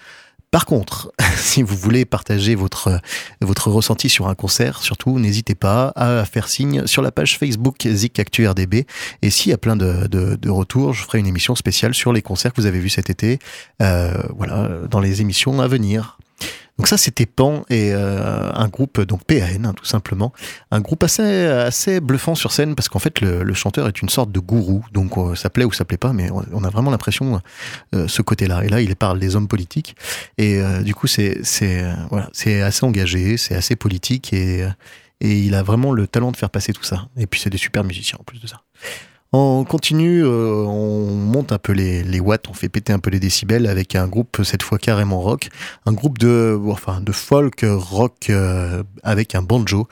Par 0.50 0.64
contre, 0.64 1.12
si 1.36 1.62
vous 1.62 1.76
voulez 1.76 2.04
partager 2.04 2.54
votre, 2.54 3.00
votre 3.40 3.70
ressenti 3.70 4.08
sur 4.08 4.28
un 4.28 4.34
concert, 4.34 4.82
surtout, 4.82 5.18
n'hésitez 5.18 5.54
pas 5.54 5.92
à 5.96 6.24
faire 6.24 6.48
signe 6.48 6.86
sur 6.86 7.02
la 7.02 7.12
page 7.12 7.38
Facebook 7.38 7.86
Zik 7.86 8.18
Actu 8.18 8.46
RDB. 8.46 8.86
Et 9.22 9.30
s'il 9.30 9.50
y 9.50 9.54
a 9.54 9.58
plein 9.58 9.76
de, 9.76 10.06
de, 10.06 10.36
de, 10.36 10.50
retours, 10.50 10.94
je 10.94 11.02
ferai 11.02 11.18
une 11.18 11.26
émission 11.26 11.54
spéciale 11.54 11.94
sur 11.94 12.12
les 12.12 12.22
concerts 12.22 12.52
que 12.52 12.60
vous 12.60 12.66
avez 12.66 12.80
vus 12.80 12.90
cet 12.90 13.10
été, 13.10 13.38
euh, 13.82 14.14
voilà, 14.36 14.68
dans 14.90 15.00
les 15.00 15.20
émissions 15.20 15.60
à 15.60 15.68
venir. 15.68 16.18
Donc 16.78 16.88
ça, 16.88 16.98
c'était 16.98 17.24
Pan 17.24 17.64
et 17.70 17.92
euh, 17.92 18.52
un 18.52 18.68
groupe, 18.68 19.00
donc 19.00 19.24
PAN, 19.24 19.64
hein, 19.64 19.72
tout 19.74 19.86
simplement. 19.86 20.32
Un 20.70 20.80
groupe 20.80 21.02
assez, 21.04 21.46
assez 21.46 22.00
bluffant 22.00 22.34
sur 22.34 22.52
scène 22.52 22.74
parce 22.74 22.88
qu'en 22.88 22.98
fait, 22.98 23.20
le, 23.20 23.54
chanteur 23.54 23.88
est 23.88 24.02
une 24.02 24.10
sorte 24.10 24.30
de 24.30 24.40
gourou. 24.40 24.84
Donc 24.92 25.16
euh, 25.16 25.34
ça 25.34 25.48
plaît 25.48 25.64
ou 25.64 25.72
ça 25.72 25.86
plaît 25.86 25.96
pas, 25.96 26.12
mais 26.12 26.30
on- 26.30 26.64
a 26.64 26.70
vraiment 26.70 26.90
l'impression 26.90 27.40
euh, 27.94 28.08
ce 28.08 28.22
côté-là. 28.22 28.64
Et 28.64 28.68
là, 28.68 28.80
il 28.80 28.94
parle 28.96 29.18
des 29.18 29.36
hommes 29.36 29.48
politiques. 29.48 29.96
Et 30.36 30.60
du 30.82 30.94
coup, 30.94 31.06
c'est 31.06 31.40
voilà, 32.10 32.28
assez 32.64 32.84
engagé, 32.84 33.36
c'est 33.36 33.54
assez 33.54 33.76
politique 33.76 34.32
et, 34.32 34.68
et 35.20 35.38
il 35.38 35.54
a 35.54 35.62
vraiment 35.62 35.92
le 35.92 36.06
talent 36.06 36.32
de 36.32 36.36
faire 36.36 36.50
passer 36.50 36.72
tout 36.72 36.84
ça. 36.84 37.08
Et 37.16 37.26
puis, 37.26 37.40
c'est 37.40 37.50
des 37.50 37.58
super 37.58 37.84
musiciens 37.84 38.18
en 38.20 38.24
plus 38.24 38.40
de 38.40 38.46
ça. 38.46 38.62
On 39.38 39.64
continue, 39.64 40.24
euh, 40.24 40.64
on 40.64 41.10
monte 41.14 41.52
un 41.52 41.58
peu 41.58 41.72
les, 41.72 42.20
watts, 42.20 42.48
on 42.48 42.54
fait 42.54 42.70
péter 42.70 42.94
un 42.94 42.98
peu 42.98 43.10
les 43.10 43.20
décibels 43.20 43.66
avec 43.66 43.94
un 43.94 44.08
groupe 44.08 44.40
cette 44.44 44.62
fois 44.62 44.78
carrément 44.78 45.20
rock, 45.20 45.50
un 45.84 45.92
groupe 45.92 46.16
de, 46.16 46.58
folk 47.12 47.66
rock 47.68 48.30
euh, 48.30 48.82
avec 49.02 49.34
un 49.34 49.42
banjo 49.42 49.88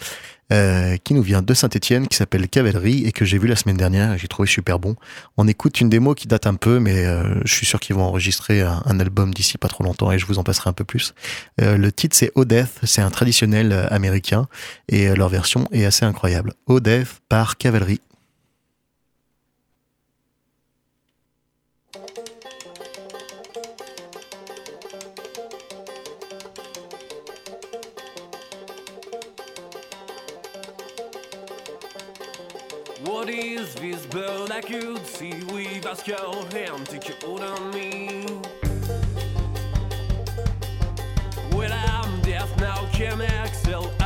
euh, 0.50 0.96
qui 1.04 1.12
nous 1.12 1.20
vient 1.20 1.42
de 1.42 1.52
Saint-Etienne, 1.52 2.08
qui 2.08 2.16
s'appelle 2.16 2.48
Cavalerie 2.48 3.04
et 3.04 3.12
que 3.12 3.26
j'ai 3.26 3.36
vu 3.36 3.46
la 3.46 3.56
semaine 3.56 3.76
dernière 3.76 4.14
et 4.14 4.18
j'ai 4.18 4.28
trouvé 4.28 4.48
super 4.48 4.78
bon. 4.78 4.96
On 5.36 5.46
écoute 5.46 5.78
une 5.78 5.90
démo 5.90 6.14
qui 6.14 6.26
date 6.26 6.46
un 6.46 6.54
peu, 6.54 6.78
mais 6.78 7.04
je 7.44 7.52
suis 7.52 7.66
sûr 7.66 7.80
qu'ils 7.80 7.96
vont 7.96 8.04
enregistrer 8.04 8.62
un, 8.62 8.98
album 8.98 9.34
d'ici 9.34 9.58
pas 9.58 9.68
trop 9.68 9.84
longtemps 9.84 10.10
et 10.10 10.18
je 10.18 10.24
vous 10.24 10.38
en 10.38 10.42
passerai 10.42 10.70
un 10.70 10.74
peu 10.74 10.84
plus. 10.84 11.12
Le 11.58 11.90
titre 11.90 12.16
c'est 12.16 12.32
Odeth, 12.34 12.80
c'est 12.84 13.02
un 13.02 13.10
traditionnel 13.10 13.88
américain 13.90 14.48
et 14.88 15.14
leur 15.14 15.28
version 15.28 15.68
est 15.70 15.84
assez 15.84 16.06
incroyable. 16.06 16.54
Odeth 16.66 17.20
par 17.28 17.58
Cavalerie. 17.58 18.00
Bella 34.14 34.60
Gud, 34.68 35.00
vi 35.20 35.80
vad 35.84 35.98
ska 35.98 36.16
hem, 36.52 36.86
tycker 36.86 37.14
on 37.42 37.70
me. 37.70 38.26
Well 41.56 41.72
I'm 41.72 42.22
deaf 42.22 42.60
now, 42.60 42.88
can 42.92 43.20
excel 43.20 44.03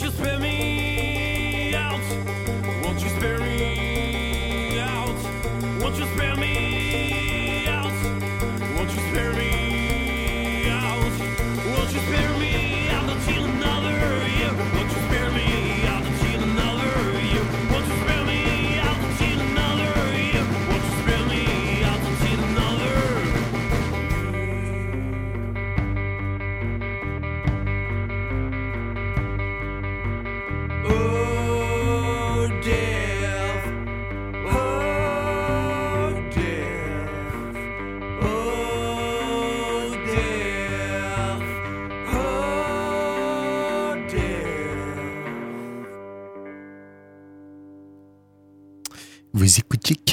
Won't 0.00 0.14
spare 0.14 0.38
me 0.38 0.57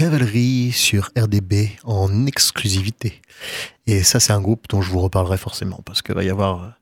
Cavalerie 0.05 0.71
sur 0.71 1.09
RDB 1.17 1.71
en 1.83 2.27
exclusivité. 2.27 3.23
Et 3.87 4.03
ça, 4.03 4.19
c'est 4.19 4.33
un 4.33 4.39
groupe 4.39 4.67
dont 4.69 4.79
je 4.79 4.91
vous 4.91 4.99
reparlerai 4.99 5.39
forcément 5.39 5.79
parce 5.83 6.03
que 6.03 6.13
va 6.13 6.23
y 6.23 6.29
avoir, 6.29 6.73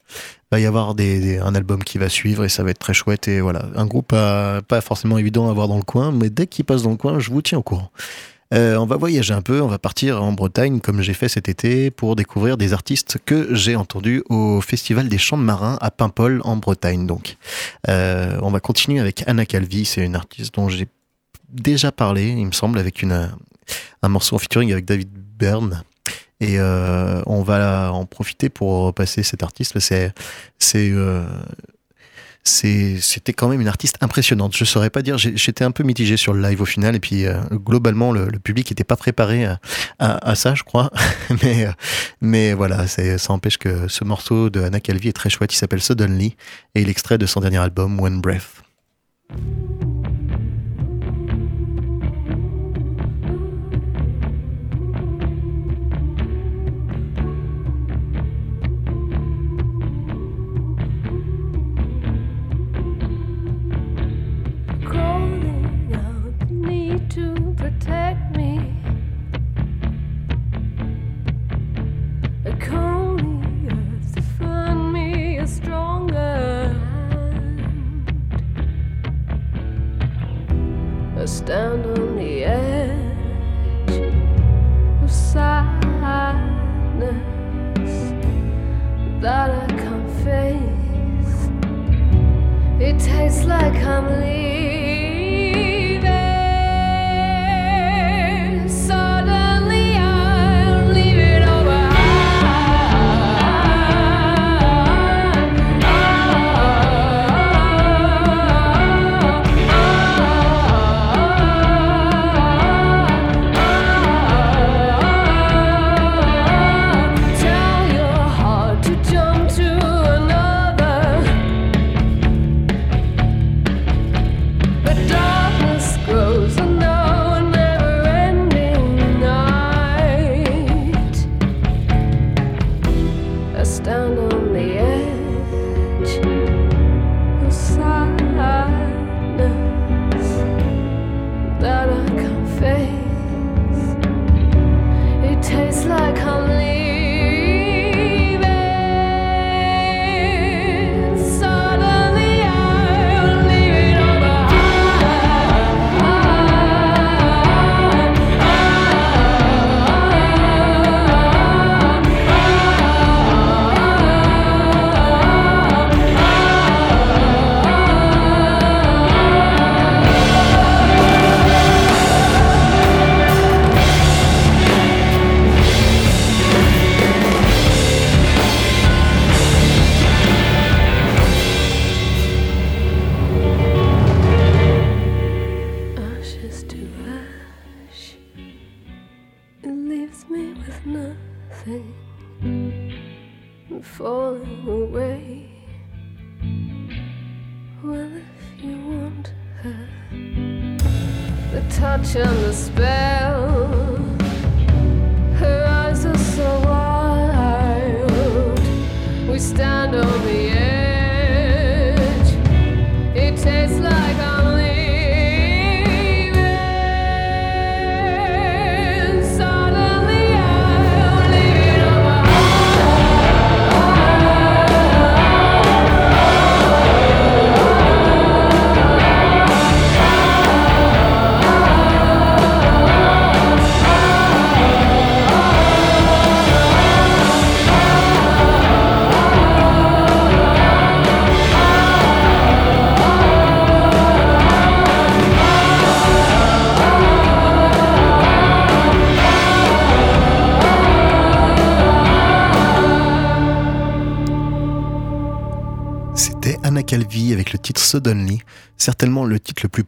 va 0.52 0.60
y 0.60 0.66
avoir 0.66 0.94
des, 0.94 1.38
un 1.38 1.56
album 1.56 1.86
qui 1.86 1.98
va 1.98 2.10
suivre 2.10 2.44
et 2.44 2.50
ça 2.50 2.64
va 2.64 2.72
être 2.72 2.80
très 2.80 2.94
chouette. 2.94 3.30
Et 3.30 3.40
voilà, 3.40 3.68
un 3.78 3.86
groupe 3.86 4.10
pas 4.10 4.82
forcément 4.82 5.18
évident 5.18 5.48
à 5.48 5.52
avoir 5.52 5.70
dans 5.70 5.78
le 5.78 5.84
coin, 5.84 6.12
mais 6.12 6.30
dès 6.30 6.48
qu'il 6.48 6.66
passe 6.66 6.84
dans 6.84 6.90
le 6.90 6.98
coin, 6.98 7.18
je 7.20 7.32
vous 7.32 7.42
tiens 7.42 7.60
au 7.60 7.64
courant. 7.64 7.92
Euh, 8.54 8.76
on 8.76 8.86
va 8.86 8.98
voyager 8.98 9.34
un 9.34 9.42
peu, 9.42 9.62
on 9.62 9.68
va 9.68 9.80
partir 9.80 10.22
en 10.22 10.34
Bretagne 10.34 10.82
comme 10.82 11.02
j'ai 11.02 11.14
fait 11.14 11.30
cet 11.30 11.48
été 11.48 11.92
pour 11.92 12.18
découvrir 12.18 12.58
des 12.58 12.74
artistes 12.74 13.20
que 13.26 13.56
j'ai 13.56 13.78
entendus 13.78 14.22
au 14.28 14.60
Festival 14.60 15.08
des 15.08 15.18
Chants 15.18 15.38
de 15.38 15.44
Marins 15.44 15.78
à 15.80 15.92
Paimpol 15.92 16.42
en 16.44 16.58
Bretagne. 16.58 17.08
Donc, 17.08 17.38
Euh, 17.88 18.38
on 18.42 18.52
va 18.52 18.60
continuer 18.60 19.00
avec 19.00 19.24
Anna 19.28 19.46
Calvi, 19.46 19.86
c'est 19.86 20.04
une 20.04 20.16
artiste 20.16 20.56
dont 20.56 20.68
j'ai 20.68 20.88
déjà 21.54 21.92
parlé, 21.92 22.30
il 22.30 22.46
me 22.46 22.52
semble, 22.52 22.80
avec 22.80 23.02
une, 23.02 23.32
un 24.02 24.10
morceau 24.10 24.36
en 24.36 24.39
featuring 24.39 24.72
avec 24.72 24.86
David 24.86 25.10
Byrne. 25.38 25.84
Et 26.39 26.60
euh, 26.60 27.22
on 27.26 27.42
va 27.42 27.92
en 27.94 28.06
profiter 28.06 28.50
pour 28.50 28.84
repasser 28.86 29.24
cet 29.24 29.44
artiste. 29.44 29.78
Euh, 30.76 31.26
c'est- 32.44 32.98
c'était 33.00 33.32
quand 33.32 33.48
même 33.48 33.62
une 33.62 33.70
artiste 33.70 33.96
impressionnante. 34.02 34.54
Je 34.58 34.66
saurais 34.66 34.89
pas 34.89 35.02
dire, 35.02 35.18
j'étais 35.18 35.63
un 35.63 35.72
peu 35.72 35.84
mitigé 35.84 36.18
sur 36.18 36.34
le 36.34 36.42
live 36.42 36.60
au 36.62 36.66
final, 36.66 36.96
et 36.96 37.00
puis 37.00 37.26
euh, 37.26 37.39
globalement, 37.52 38.12
le, 38.12 38.28
public 38.39 38.70
n'était 38.70 38.84
pas 38.84 38.98
préparé 38.98 39.48
à, 40.00 40.36
ça, 40.36 40.54
je 40.54 40.63
crois. 40.63 40.92
mais, 41.44 41.68
mais 42.20 42.54
voilà, 42.54 42.88
ça 42.88 43.32
empêche 43.32 43.58
que 43.58 43.88
ce 43.88 44.04
morceau 44.04 44.50
de 44.50 44.62
Anna 44.62 44.82
Calvi 44.82 45.08
est 45.08 45.13
très 45.13 45.30
chouette. 45.30 45.54
Il 45.54 45.58
s'appelle 45.58 45.82
Suddenly, 45.82 46.36
et 46.76 46.82
il 46.82 46.89
extrait 46.89 47.18
de 47.18 47.26
son 47.26 47.39
dernier 47.39 47.60
album, 47.60 48.02
One 48.02 48.20
Breath. 48.20 48.50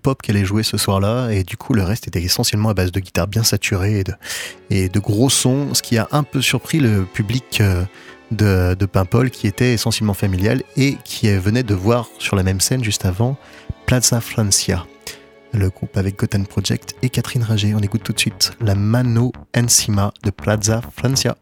Pop 0.06 0.22
qu'elle 0.22 0.38
ait 0.38 0.46
joué 0.46 0.62
ce 0.62 0.78
soir-là, 0.78 1.32
et 1.32 1.44
du 1.44 1.58
coup 1.58 1.74
le 1.74 1.82
reste 1.82 2.08
était 2.08 2.22
essentiellement 2.22 2.70
à 2.70 2.76
base 2.76 2.92
de 2.92 3.00
guitare 3.00 3.28
bien 3.28 3.42
saturée 3.42 4.04
et 4.70 4.88
de, 4.88 5.00
gros 5.00 5.32
sons, 5.32 5.74
ce 5.74 5.82
qui 5.82 5.98
a 5.98 6.08
un 6.12 6.22
peu 6.22 6.42
surpris 6.42 6.80
le 6.80 7.06
public 7.06 7.60
euh, 7.60 7.86
de, 8.30 8.86
Paimpol 8.86 9.32
qui 9.32 9.48
était 9.48 9.74
essentiellement 9.74 10.14
familial 10.14 10.62
et 10.78 10.98
qui 11.04 11.28
venait 11.36 11.64
de 11.64 11.74
voir 11.74 12.08
sur 12.20 12.36
la 12.36 12.44
même 12.44 12.62
scène 12.62 12.84
juste 12.84 13.04
avant 13.04 13.36
Plaza 13.88 14.22
Francia, 14.22 14.86
le 15.54 15.72
groupe 15.72 15.98
avec 15.98 16.20
Goten 16.20 16.46
Project 16.46 16.96
et 17.02 17.10
Catherine 17.10 17.42
Rager. 17.42 17.74
On 17.74 17.80
écoute 17.80 18.04
tout 18.04 18.14
de 18.14 18.20
suite 18.20 18.52
la 18.62 18.76
Mano 18.76 19.32
Encima 19.58 20.14
de 20.24 20.30
Plaza 20.30 20.82
Francia. 20.96 21.36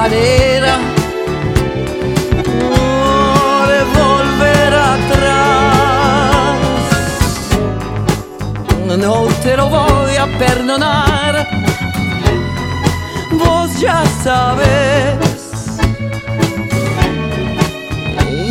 Manera 0.00 0.78
atrás. 4.94 6.56
No 8.98 9.26
te 9.42 9.56
lo 9.56 9.68
voy 9.68 10.16
a 10.16 10.26
perdonar. 10.38 11.46
Vos 13.32 13.78
ya 13.78 14.02
sabes. 14.24 15.18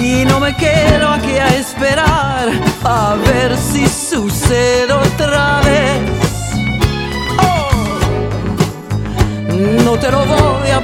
Y 0.02 0.26
no 0.26 0.40
me 0.40 0.56
quedo 0.56 1.10
aquí 1.10 1.36
a 1.38 1.48
esperar 1.56 2.50
a 2.84 3.16
ver 3.28 3.58
si 3.58 3.88
sucede 3.88 4.94
otra 4.94 5.62
vez. 5.62 6.00
Oh 7.40 7.70
no 9.86 9.98
te 9.98 10.10
lo 10.12 10.26
voy 10.26 10.70
a 10.70 10.82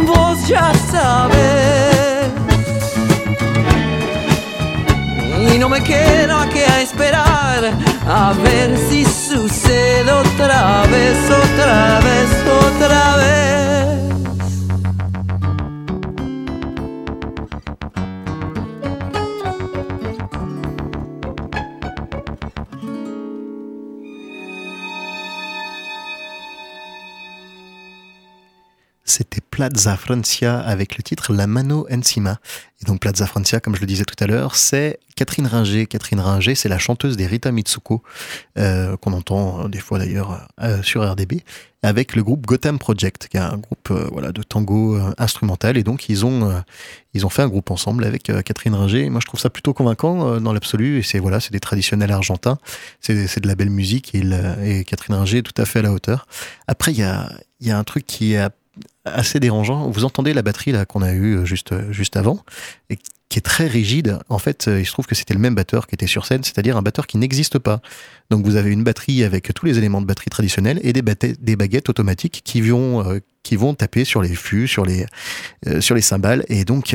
Vos 0.00 0.46
ya 0.46 0.72
sabes. 0.90 2.30
Y 5.52 5.58
no 5.58 5.68
me 5.68 5.82
quedo 5.82 6.36
aquí 6.36 6.60
a 6.60 6.82
esperar 6.82 7.72
a 8.06 8.32
ver 8.42 8.76
si 8.76 9.04
sucede 9.04 10.10
otra 10.12 10.82
vez, 10.90 11.18
otra 11.30 12.00
vez, 12.00 12.28
otra 12.66 13.16
vez. 13.16 13.67
Plaza 29.58 29.96
Francia 29.96 30.60
avec 30.60 30.96
le 30.96 31.02
titre 31.02 31.32
La 31.32 31.48
Mano 31.48 31.84
Encima. 31.90 32.38
Et 32.80 32.84
donc 32.84 33.00
Plaza 33.00 33.26
Francia, 33.26 33.58
comme 33.58 33.74
je 33.74 33.80
le 33.80 33.88
disais 33.88 34.04
tout 34.04 34.14
à 34.22 34.28
l'heure, 34.28 34.54
c'est 34.54 35.00
Catherine 35.16 35.48
Ringer. 35.48 35.86
Catherine 35.86 36.20
Ringer, 36.20 36.54
c'est 36.54 36.68
la 36.68 36.78
chanteuse 36.78 37.16
des 37.16 37.26
Rita 37.26 37.50
Mitsuko, 37.50 38.04
euh, 38.56 38.96
qu'on 38.98 39.12
entend 39.12 39.64
euh, 39.64 39.68
des 39.68 39.80
fois 39.80 39.98
d'ailleurs 39.98 40.46
euh, 40.62 40.80
sur 40.84 41.02
RDB, 41.02 41.42
avec 41.82 42.14
le 42.14 42.22
groupe 42.22 42.46
Gotham 42.46 42.78
Project, 42.78 43.26
qui 43.26 43.36
est 43.36 43.40
un 43.40 43.56
groupe 43.56 43.90
voilà, 44.12 44.30
de 44.30 44.44
tango 44.44 44.96
instrumental. 45.18 45.76
Et 45.76 45.82
donc 45.82 46.08
ils 46.08 46.24
ont, 46.24 46.62
ils 47.12 47.26
ont 47.26 47.28
fait 47.28 47.42
un 47.42 47.48
groupe 47.48 47.72
ensemble 47.72 48.04
avec 48.04 48.30
Catherine 48.44 48.76
Ringer. 48.76 49.06
Et 49.06 49.10
moi 49.10 49.20
je 49.20 49.26
trouve 49.26 49.40
ça 49.40 49.50
plutôt 49.50 49.74
convaincant 49.74 50.40
dans 50.40 50.52
l'absolu. 50.52 51.00
Et 51.00 51.02
c'est 51.02 51.18
voilà, 51.18 51.40
c'est 51.40 51.52
des 51.52 51.58
traditionnels 51.58 52.12
argentins, 52.12 52.58
c'est 53.00 53.40
de 53.40 53.48
la 53.48 53.56
belle 53.56 53.70
musique 53.70 54.14
et 54.14 54.84
Catherine 54.84 55.16
Ringer 55.16 55.38
est 55.38 55.42
tout 55.42 55.60
à 55.60 55.64
fait 55.64 55.80
à 55.80 55.82
la 55.82 55.92
hauteur. 55.92 56.28
Après, 56.68 56.92
il 56.92 56.98
y 56.98 57.02
a, 57.02 57.28
il 57.58 57.66
y 57.66 57.72
a 57.72 57.78
un 57.78 57.84
truc 57.84 58.06
qui 58.06 58.34
est 58.34 58.48
assez 59.08 59.40
dérangeant. 59.40 59.90
Vous 59.90 60.04
entendez 60.04 60.32
la 60.34 60.42
batterie 60.42 60.72
là 60.72 60.84
qu'on 60.86 61.02
a 61.02 61.12
eue 61.12 61.44
juste 61.44 61.74
juste 61.90 62.16
avant 62.16 62.44
qui 63.28 63.38
est 63.38 63.42
très 63.42 63.66
rigide. 63.66 64.18
En 64.28 64.38
fait, 64.38 64.68
euh, 64.68 64.80
il 64.80 64.86
se 64.86 64.92
trouve 64.92 65.06
que 65.06 65.14
c'était 65.14 65.34
le 65.34 65.40
même 65.40 65.54
batteur 65.54 65.86
qui 65.86 65.94
était 65.94 66.06
sur 66.06 66.24
scène, 66.24 66.42
c'est-à-dire 66.42 66.76
un 66.76 66.82
batteur 66.82 67.06
qui 67.06 67.18
n'existe 67.18 67.58
pas. 67.58 67.80
Donc 68.30 68.44
vous 68.44 68.56
avez 68.56 68.70
une 68.70 68.84
batterie 68.84 69.24
avec 69.24 69.52
tous 69.54 69.66
les 69.66 69.78
éléments 69.78 70.00
de 70.00 70.06
batterie 70.06 70.30
traditionnels 70.30 70.80
et 70.82 70.92
des, 70.92 71.02
des 71.02 71.56
baguettes 71.56 71.88
automatiques 71.88 72.42
qui 72.44 72.60
vont 72.60 73.06
euh, 73.06 73.20
qui 73.42 73.56
vont 73.56 73.72
taper 73.72 74.04
sur 74.04 74.20
les 74.20 74.34
fûts, 74.34 74.68
sur 74.68 74.84
les 74.84 75.06
euh, 75.66 75.80
sur 75.80 75.94
les 75.94 76.02
cymbales 76.02 76.44
et 76.48 76.64
donc 76.66 76.94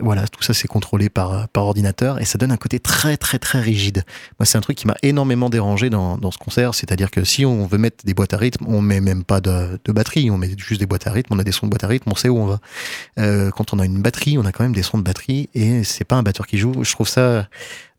voilà, 0.00 0.28
tout 0.28 0.42
ça 0.42 0.54
c'est 0.54 0.68
contrôlé 0.68 1.08
par 1.08 1.48
par 1.48 1.64
ordinateur 1.64 2.20
et 2.20 2.24
ça 2.24 2.38
donne 2.38 2.52
un 2.52 2.56
côté 2.56 2.78
très 2.78 3.16
très 3.16 3.40
très 3.40 3.60
rigide. 3.60 4.04
Moi, 4.38 4.46
c'est 4.46 4.58
un 4.58 4.60
truc 4.60 4.76
qui 4.76 4.86
m'a 4.86 4.94
énormément 5.02 5.50
dérangé 5.50 5.90
dans, 5.90 6.16
dans 6.16 6.30
ce 6.30 6.38
concert, 6.38 6.74
c'est-à-dire 6.74 7.10
que 7.10 7.24
si 7.24 7.44
on 7.44 7.66
veut 7.66 7.78
mettre 7.78 8.04
des 8.04 8.14
boîtes 8.14 8.34
à 8.34 8.36
rythme, 8.36 8.66
on 8.68 8.80
met 8.80 9.00
même 9.00 9.24
pas 9.24 9.40
de, 9.40 9.80
de 9.84 9.92
batterie, 9.92 10.30
on 10.30 10.38
met 10.38 10.50
juste 10.56 10.80
des 10.80 10.86
boîtes 10.86 11.06
à 11.08 11.12
rythme, 11.12 11.34
on 11.34 11.38
a 11.40 11.44
des 11.44 11.52
sons 11.52 11.66
de 11.66 11.70
boîte 11.70 11.84
à 11.84 11.88
rythme, 11.88 12.10
on 12.12 12.14
sait 12.14 12.28
où 12.28 12.38
on 12.38 12.46
va. 12.46 12.60
Quand 13.50 13.72
on 13.72 13.78
a 13.80 13.84
une 13.84 14.00
batterie, 14.00 14.38
on 14.38 14.44
a 14.44 14.52
quand 14.52 14.62
même 14.62 14.74
des 14.74 14.82
sons 14.82 14.98
de 14.98 15.02
batterie 15.02 15.48
c'est 15.84 16.04
pas 16.04 16.16
un 16.16 16.22
batteur 16.22 16.46
qui 16.46 16.58
joue. 16.58 16.84
Je 16.84 16.92
trouve 16.92 17.08
ça 17.08 17.48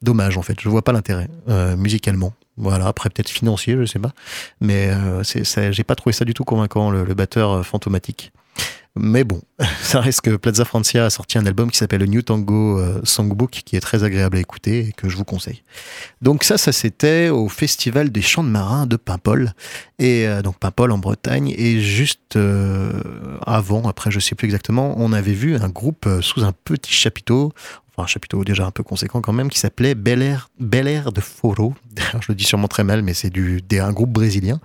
dommage 0.02 0.38
en 0.38 0.42
fait. 0.42 0.60
Je 0.60 0.70
vois 0.70 0.84
pas 0.84 0.92
l'intérêt 0.92 1.30
euh, 1.50 1.76
musicalement. 1.78 2.34
Voilà, 2.58 2.88
après 2.88 3.10
peut-être 3.10 3.30
financier, 3.30 3.78
je 3.78 3.86
sais 3.86 4.00
pas, 4.00 4.12
mais 4.60 4.90
euh, 4.90 5.24
j'ai 5.24 5.84
pas 5.84 5.96
trouvé 5.96 6.14
ça 6.14 6.26
du 6.26 6.34
tout 6.34 6.44
convaincant 6.44 6.92
le, 6.92 7.06
batteur 7.14 7.52
euh, 7.52 7.64
fantomatique. 7.64 8.32
Mais 8.98 9.24
bon, 9.24 9.42
ça 9.82 10.02
reste 10.02 10.20
que 10.20 10.36
Plaza 10.36 10.66
Francia 10.66 11.06
a 11.06 11.10
sorti 11.10 11.38
un 11.38 11.46
album 11.46 11.72
qui 11.72 11.78
s'appelle 11.78 12.02
le 12.02 12.08
New 12.08 12.22
Tango 12.22 12.78
euh, 12.78 13.00
Songbook, 13.06 13.52
qui 13.52 13.78
est 13.78 13.80
très 13.80 14.04
agréable 14.04 14.36
à 14.36 14.42
écouter 14.42 14.90
et 14.90 14.92
que 14.92 15.08
je 15.08 15.16
vous 15.16 15.24
conseille. 15.24 15.64
Donc 16.22 16.44
ça, 16.44 16.58
ça 16.58 16.74
c'était 16.74 17.30
au 17.30 17.48
Festival 17.48 18.12
des 18.12 18.22
Chants 18.22 18.44
de 18.44 18.50
Marins 18.50 18.86
de 18.86 18.98
Paimpol, 18.98 19.54
et 19.98 20.28
euh, 20.28 20.42
donc 20.42 20.60
Paimpol 20.60 20.92
en 20.92 20.98
Bretagne. 20.98 21.56
Et 21.58 21.80
juste 21.80 22.38
avant, 23.46 23.88
après 23.88 24.12
je 24.12 24.20
sais 24.20 24.36
plus 24.36 24.46
exactement, 24.46 24.94
on 24.98 25.14
avait 25.14 25.34
vu 25.34 25.56
un 25.56 25.70
groupe 25.70 26.08
sous 26.20 26.44
un 26.44 26.52
petit 26.52 26.94
chapiteau, 26.94 27.54
enfin 27.92 28.04
un 28.04 28.08
chapiteau 28.08 28.44
déjà 28.44 28.66
un 28.66 28.72
peu 28.72 28.84
conséquent 28.84 29.22
quand 29.22 29.34
même, 29.34 29.50
qui 29.50 29.60
s'appelait 29.60 29.96
Bel 29.96 30.22
Air, 30.22 30.50
Bel 30.60 30.88
Air 30.88 31.12
de 31.12 31.22
Foro. 31.22 31.74
Je 32.22 32.26
le 32.30 32.36
dis 32.36 32.44
sûrement 32.44 32.68
très 32.68 32.84
mal, 32.84 33.02
mais 33.02 33.14
c'est 33.14 33.30
du, 33.30 33.62
un 33.80 33.92
groupe 33.92 34.12
brésilien 34.12 34.60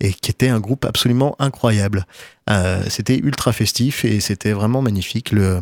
et 0.00 0.12
qui 0.12 0.30
était 0.30 0.48
un 0.48 0.60
groupe 0.60 0.84
absolument 0.84 1.36
incroyable. 1.38 2.06
Euh, 2.50 2.82
c'était 2.88 3.18
ultra 3.18 3.52
festif 3.52 4.04
et 4.04 4.20
c'était 4.20 4.52
vraiment 4.52 4.82
magnifique. 4.82 5.32
Le, 5.32 5.60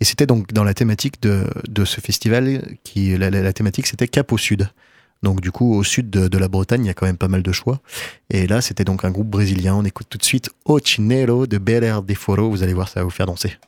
et 0.00 0.04
c'était 0.04 0.26
donc 0.26 0.52
dans 0.52 0.64
la 0.64 0.74
thématique 0.74 1.22
de, 1.22 1.46
de 1.68 1.84
ce 1.84 2.00
festival, 2.00 2.62
qui 2.84 3.16
la, 3.16 3.52
thématique 3.52 3.86
c'était 3.86 4.08
Cap 4.08 4.32
au 4.32 4.38
Sud. 4.38 4.68
Donc 5.22 5.42
du 5.42 5.52
coup, 5.52 5.74
au 5.74 5.84
sud 5.84 6.08
de, 6.08 6.28
de 6.28 6.38
la 6.38 6.48
Bretagne, 6.48 6.84
il 6.84 6.86
y 6.86 6.90
a 6.90 6.94
quand 6.94 7.06
même 7.06 7.18
pas 7.18 7.28
mal 7.28 7.42
de 7.42 7.52
choix. 7.52 7.80
Et 8.30 8.46
là, 8.46 8.62
c'était 8.62 8.84
donc 8.84 9.04
un 9.04 9.10
groupe 9.10 9.28
brésilien. 9.28 9.74
On 9.74 9.84
écoute 9.84 10.06
tout 10.08 10.16
de 10.16 10.24
suite 10.24 10.48
O 10.64 10.78
de 10.80 11.58
Bel 11.58 11.84
Air 11.84 12.02
de 12.02 12.14
Foro. 12.14 12.48
Vous 12.48 12.62
allez 12.62 12.72
voir, 12.72 12.88
ça 12.88 13.00
va 13.00 13.04
vous 13.04 13.10
faire 13.10 13.26
danser. 13.26 13.58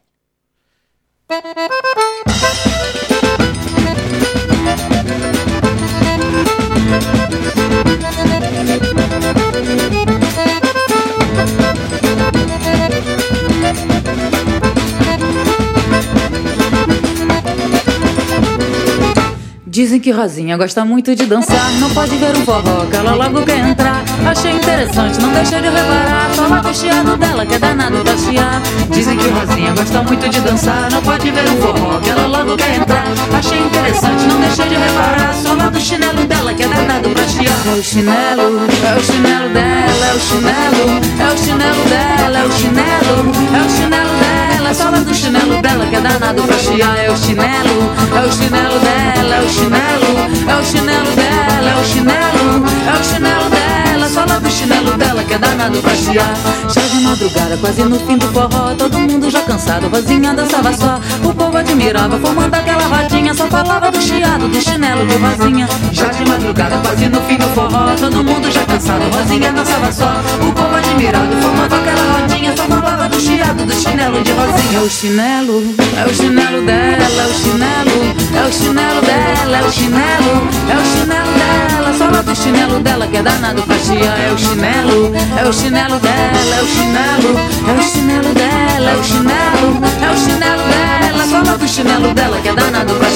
Dizem 19.73 19.99
que 19.99 20.11
Rosinha 20.11 20.55
gosta 20.59 20.85
muito 20.85 21.17
de 21.17 21.25
dançar. 21.25 21.73
Não 21.81 21.89
pode 21.95 22.15
ver 22.19 22.37
um 22.37 22.45
forró, 22.45 22.85
que 22.91 22.95
ela 22.95 23.15
logo 23.15 23.43
quer 23.43 23.57
entrar. 23.61 24.05
Achei 24.31 24.53
interessante, 24.53 25.19
não 25.19 25.33
deixei 25.33 25.63
de 25.63 25.69
reparar. 25.71 26.31
Só 26.35 26.69
o 26.71 26.75
chiado 26.75 27.17
dela, 27.17 27.47
que 27.47 27.55
é 27.55 27.59
danado 27.59 28.05
pra 28.05 28.15
chiar. 28.19 28.61
Dizem 28.91 29.17
que 29.17 29.29
Rosinha 29.31 29.73
gosta 29.73 30.03
muito 30.03 30.29
de 30.29 30.41
dançar. 30.43 30.91
Não 30.91 31.01
pode 31.01 31.31
ver 31.31 31.49
um 31.49 31.57
forró, 31.57 31.99
que 32.01 32.11
ela 32.11 32.27
logo 32.27 32.55
quer 32.55 32.77
entrar. 32.77 33.07
Achei 33.35 33.61
interessante, 33.61 34.27
não 34.27 34.41
deixei 34.41 34.69
de 34.69 34.75
reparar. 34.75 35.33
Só 35.33 35.55
do 35.55 35.81
chinelo 35.81 36.23
dela, 36.27 36.53
que 36.53 36.65
é 36.65 36.69
danado 36.69 37.09
pra 37.09 37.27
chiar. 37.29 37.67
É 37.67 37.71
o 37.71 37.83
chinelo, 37.83 38.43
é 38.69 38.99
o 38.99 39.03
chinelo 39.03 39.49
dela, 39.55 40.07
é 40.07 40.15
o 40.15 40.21
chinelo. 40.21 41.01
É 41.19 41.33
o 41.33 41.39
chinelo 41.39 41.85
dela, 41.89 42.39
é 42.39 42.45
o 42.45 42.53
chinelo. 42.53 43.33
É 43.57 43.67
o 43.67 43.71
chinelo 43.71 44.21
dela, 44.21 44.32
só 44.75 44.91
do 44.91 45.15
chinelo 45.15 45.61
dela, 45.61 45.87
que 45.87 45.97
é 45.97 46.01
danado 46.01 46.43
pra 46.43 46.59
chiar. 46.59 46.99
É 46.99 47.11
o 47.11 47.17
chinelo, 47.17 47.93
é 48.17 48.27
o 48.27 48.33
chinelo 48.33 48.79
dela, 48.81 49.35
é 49.37 49.41
o 49.41 49.49
chinelo 49.49 50.33
é 50.49 50.57
o 50.57 50.65
chinelo 50.65 51.11
dela, 51.15 51.71
é 51.71 51.81
o 51.81 51.85
chinelo, 51.85 52.67
é 52.87 53.01
o 53.01 53.05
chinelo 53.05 53.51
dela, 53.51 54.09
só 54.09 54.21
lá 54.21 54.39
do 54.39 54.51
chinelo 54.51 54.93
dela 54.97 55.23
que 55.25 55.35
é 55.35 55.39
danado 55.39 55.79
pra 55.81 55.95
chiar. 55.95 56.35
Já 56.69 56.81
de 56.83 57.01
madrugada, 57.01 57.57
quase 57.59 57.85
no 57.85 57.99
fim 58.01 58.17
do 58.17 58.27
forró, 58.29 58.75
todo 58.77 58.99
mundo 58.99 59.31
já 59.31 59.43
cansado, 59.43 59.89
vozinha 59.89 60.35
dançava 60.35 60.73
só. 60.73 61.01
O 61.25 61.35
povo 61.35 61.57
admirava, 61.57 62.19
formando 62.19 62.55
aquela 62.55 62.85
rodinha, 62.87 63.35
só 63.35 63.47
falava 63.47 63.91
do 63.91 64.01
chiado, 64.01 64.49
do 64.49 64.61
chinelo 64.61 65.07
de 65.07 65.17
vozinha. 65.17 65.69
Já 65.93 66.07
de 66.07 66.29
madrugada, 66.29 66.79
quase 66.79 67.09
no 67.09 67.21
fim 67.23 67.37
do 67.37 67.47
forró, 67.55 67.95
todo 67.99 68.25
mundo 68.25 68.51
já 68.51 68.65
cansado, 68.65 69.11
vozinha 69.11 69.53
dançava 69.53 69.93
só. 69.93 70.21
O 70.41 70.53
povo 70.53 70.75
admirava, 70.75 71.37
formando 71.41 71.75
aquela 71.75 72.13
rodinha, 72.13 72.32
só 72.57 72.65
falava 72.65 73.09
do 73.09 73.21
chiado, 73.21 73.65
do 73.65 73.73
chinelo 73.73 74.23
de 74.23 74.33
vozinha. 74.33 74.79
É 74.79 74.81
o 74.81 74.91
chinelo, 74.91 75.75
é 75.97 76.05
o 76.07 76.15
chinelo 76.15 76.63
dela, 76.63 77.23
é 77.23 77.27
o 77.27 77.35
chinelo, 77.35 77.97
é 78.35 78.49
o 78.49 78.53
chinelo 78.53 79.01
dela 79.03 79.33
é 79.55 79.63
o 79.63 79.71
chinelo, 79.71 80.49
é 80.69 80.77
o 80.77 80.85
chinelo 80.85 81.33
dela, 81.39 81.95
sola 81.97 82.23
do 82.23 82.35
chinelo 82.35 82.81
dela 82.81 83.07
que 83.07 83.17
é 83.19 83.23
danado 83.23 83.63
pra 83.63 83.79
chiar, 83.79 84.19
é 84.19 84.33
o 84.33 84.39
chinelo, 84.39 85.13
é 85.39 85.49
o 85.49 85.53
chinelo 85.53 85.99
dela, 86.01 86.55
é 86.57 86.63
o 86.63 86.67
chinelo, 86.67 87.39
é 87.69 87.73
o 87.73 87.83
chinelo 87.83 88.35
dela, 88.35 88.91
é 88.91 88.97
o 88.97 89.05
chinelo, 89.05 89.83
é 90.03 90.11
o 90.11 90.17
chinelo 90.17 90.63
dela, 90.73 91.27
sola 91.27 91.59
do 91.59 91.69
chinelo 91.69 92.15
dela 92.15 92.41
que 92.41 92.49
é 92.49 92.55
danado 92.55 92.95
pra 92.95 93.11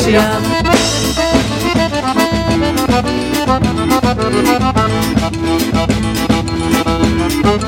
Thank 7.47 7.63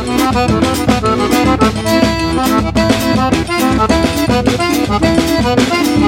you. 6.02 6.07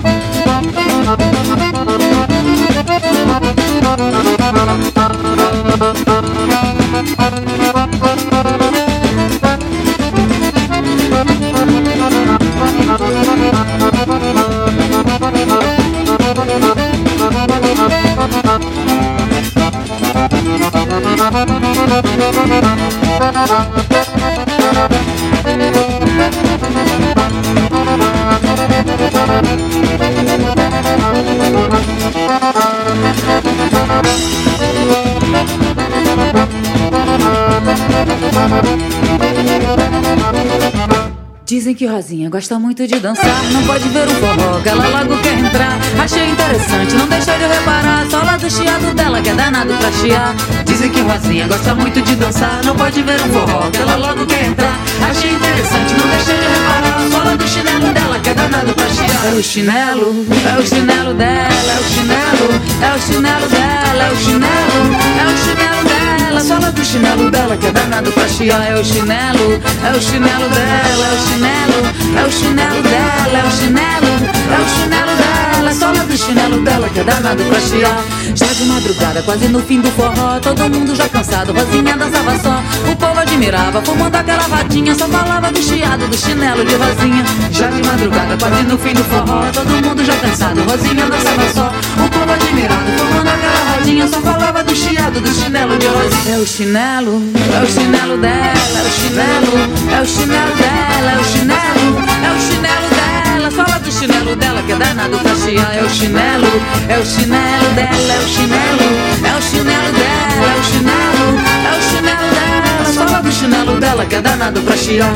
Que 41.80 41.86
Rosinha 41.86 42.28
gosta 42.28 42.58
muito 42.58 42.86
de 42.86 43.00
dançar. 43.00 43.42
Não 43.54 43.64
pode 43.64 43.88
ver 43.88 44.06
um 44.06 44.14
forró, 44.16 44.60
que 44.60 44.68
ela 44.68 44.86
logo 44.86 45.16
quer 45.22 45.38
entrar. 45.38 45.78
Achei 45.98 46.28
interessante, 46.28 46.94
não 46.94 47.06
deixei 47.08 47.38
de 47.38 47.46
reparar. 47.46 48.06
Só 48.10 48.18
lá 48.18 48.36
do 48.36 48.50
chiado 48.50 48.94
dela, 48.94 49.22
que 49.22 49.30
é 49.30 49.34
danado 49.34 49.72
pra 49.72 49.90
chiar. 49.90 50.34
Dizem 50.66 50.90
que 50.90 51.00
Rosinha 51.00 51.48
gosta 51.48 51.74
muito 51.74 52.02
de 52.02 52.16
dançar. 52.16 52.62
Não 52.66 52.76
pode 52.76 53.02
ver 53.02 53.18
um 53.22 53.32
forró, 53.32 53.70
que 53.70 53.78
ela 53.78 53.96
logo 53.96 54.26
quer 54.26 54.44
entrar. 54.44 54.78
Achei 55.08 55.30
interessante, 55.30 55.94
não 55.94 56.06
deixei 56.10 56.36
de 56.36 56.48
reparar. 56.48 57.08
Só 57.10 57.18
lá 57.24 57.34
do 57.34 57.48
chinelo 57.48 57.94
dela, 57.94 58.20
que 58.20 58.28
é 58.28 58.34
danado 58.34 58.74
pra 58.74 58.86
chiar. 58.90 59.24
É 59.24 59.34
o 59.38 59.42
chinelo, 59.42 60.26
é 60.54 60.60
o 60.60 60.66
chinelo 60.66 61.14
dela, 61.14 61.48
é 61.48 61.80
o 61.80 61.84
chinelo, 61.88 62.60
é 62.82 62.94
o 62.94 63.00
chinelo 63.00 63.48
dela, 63.48 64.04
é 64.04 64.12
o 64.12 64.16
chinelo, 64.16 64.96
é 65.18 65.24
o 65.24 65.38
chinelo 65.38 65.84
dela. 65.84 65.99
Só 66.38 66.58
lá 66.58 66.70
do 66.70 66.84
chinelo 66.84 67.30
dela, 67.30 67.56
que 67.56 67.66
é 67.66 67.70
danado 67.70 68.10
pra 68.12 68.26
chiar. 68.26 68.62
É 68.68 68.74
o 68.74 68.84
chinelo, 68.84 69.60
é 69.84 69.96
o 69.96 70.00
chinelo 70.00 70.48
dela, 70.48 71.06
é 71.06 71.12
o 71.14 71.20
chinelo, 71.28 71.78
é 72.18 72.24
o 72.26 72.32
chinelo 72.32 72.82
dela, 72.82 73.38
é 73.38 73.46
o 73.46 73.50
chinelo, 73.50 74.08
é 74.50 74.58
o 74.58 74.68
chinelo 74.68 75.16
dela, 75.16 75.29
sola 75.74 76.04
do 76.04 76.16
chinelo 76.16 76.60
dela 76.62 76.88
que 76.88 77.00
é 77.00 77.04
danado 77.04 77.42
pra 77.44 77.60
chiar. 77.60 78.02
Já 78.34 78.46
de 78.46 78.64
madrugada, 78.64 79.22
quase 79.22 79.48
no 79.48 79.60
fim 79.60 79.80
do 79.80 79.90
forró, 79.90 80.38
todo 80.40 80.70
mundo 80.70 80.94
já 80.94 81.08
cansado, 81.08 81.52
Rosinha 81.52 81.96
dançava 81.96 82.38
só. 82.38 82.62
O 82.90 82.96
povo 82.96 83.18
admirava, 83.18 83.82
fumando 83.82 84.14
aquela 84.14 84.46
vatinha, 84.48 84.94
só 84.94 85.06
falava 85.08 85.50
do 85.50 85.62
chiado, 85.62 86.06
do 86.06 86.16
chinelo 86.16 86.64
de 86.64 86.74
Rosinha. 86.74 87.24
Já 87.50 87.68
de 87.68 87.82
madrugada, 87.82 88.36
quase 88.38 88.62
no 88.62 88.78
fim 88.78 88.94
do 88.94 89.04
forró, 89.04 89.50
todo 89.52 89.68
mundo 89.68 90.04
já 90.04 90.16
cansado, 90.16 90.62
Rosinha 90.62 91.06
dançava 91.06 91.52
só. 91.54 91.72
O 92.04 92.08
povo 92.08 92.32
admirava, 92.32 92.90
fumando 92.98 93.28
aquela 93.28 93.74
rodinha, 93.74 94.08
só 94.08 94.20
falava 94.20 94.64
do 94.64 94.74
chiado, 94.74 95.20
do 95.20 95.34
chinelo 95.34 95.76
de 95.78 95.86
Rosinha. 95.86 96.36
É 96.36 96.38
o 96.38 96.46
chinelo, 96.46 97.22
é 97.54 97.62
o 97.62 97.66
chinelo 97.66 98.16
dela, 98.18 98.78
é 98.78 98.82
o 98.82 98.90
chinelo, 99.00 99.52
é 99.92 100.00
o 100.00 100.06
chinelo 100.06 100.56
dela, 100.56 101.10
é 101.10 101.18
o 101.18 101.24
chinelo, 101.24 101.98
é 102.24 102.30
o 102.30 102.40
chinelo 102.40 102.88
dela, 102.90 103.50
fala 103.50 103.78
do 103.80 103.89
chinelo 104.00 104.34
dela 104.34 104.62
que 104.62 104.72
é 104.72 104.76
danado 104.76 105.18
pra 105.18 105.34
chiar. 105.34 105.76
É 105.76 105.82
o 105.82 105.90
chinelo, 105.90 106.46
é 106.88 106.98
o 106.98 107.04
chinelo 107.04 107.74
dela, 107.74 108.12
é 108.14 108.18
o 108.18 108.28
chinelo, 108.28 108.86
é 109.26 109.36
o 109.36 109.42
chinelo 109.42 109.92
dela, 109.92 110.46
é 110.46 110.58
o 110.58 110.64
chinelo, 110.64 111.26
é 111.66 111.78
o 111.78 111.82
chinelo 111.82 112.26
dela, 112.34 112.84
fala 112.94 113.20
do 113.20 113.30
chinelo 113.30 113.78
dela 113.78 114.06
que 114.06 114.14
é 114.14 114.22
danado 114.22 114.62
pra 114.62 114.76
chiar. 114.76 115.14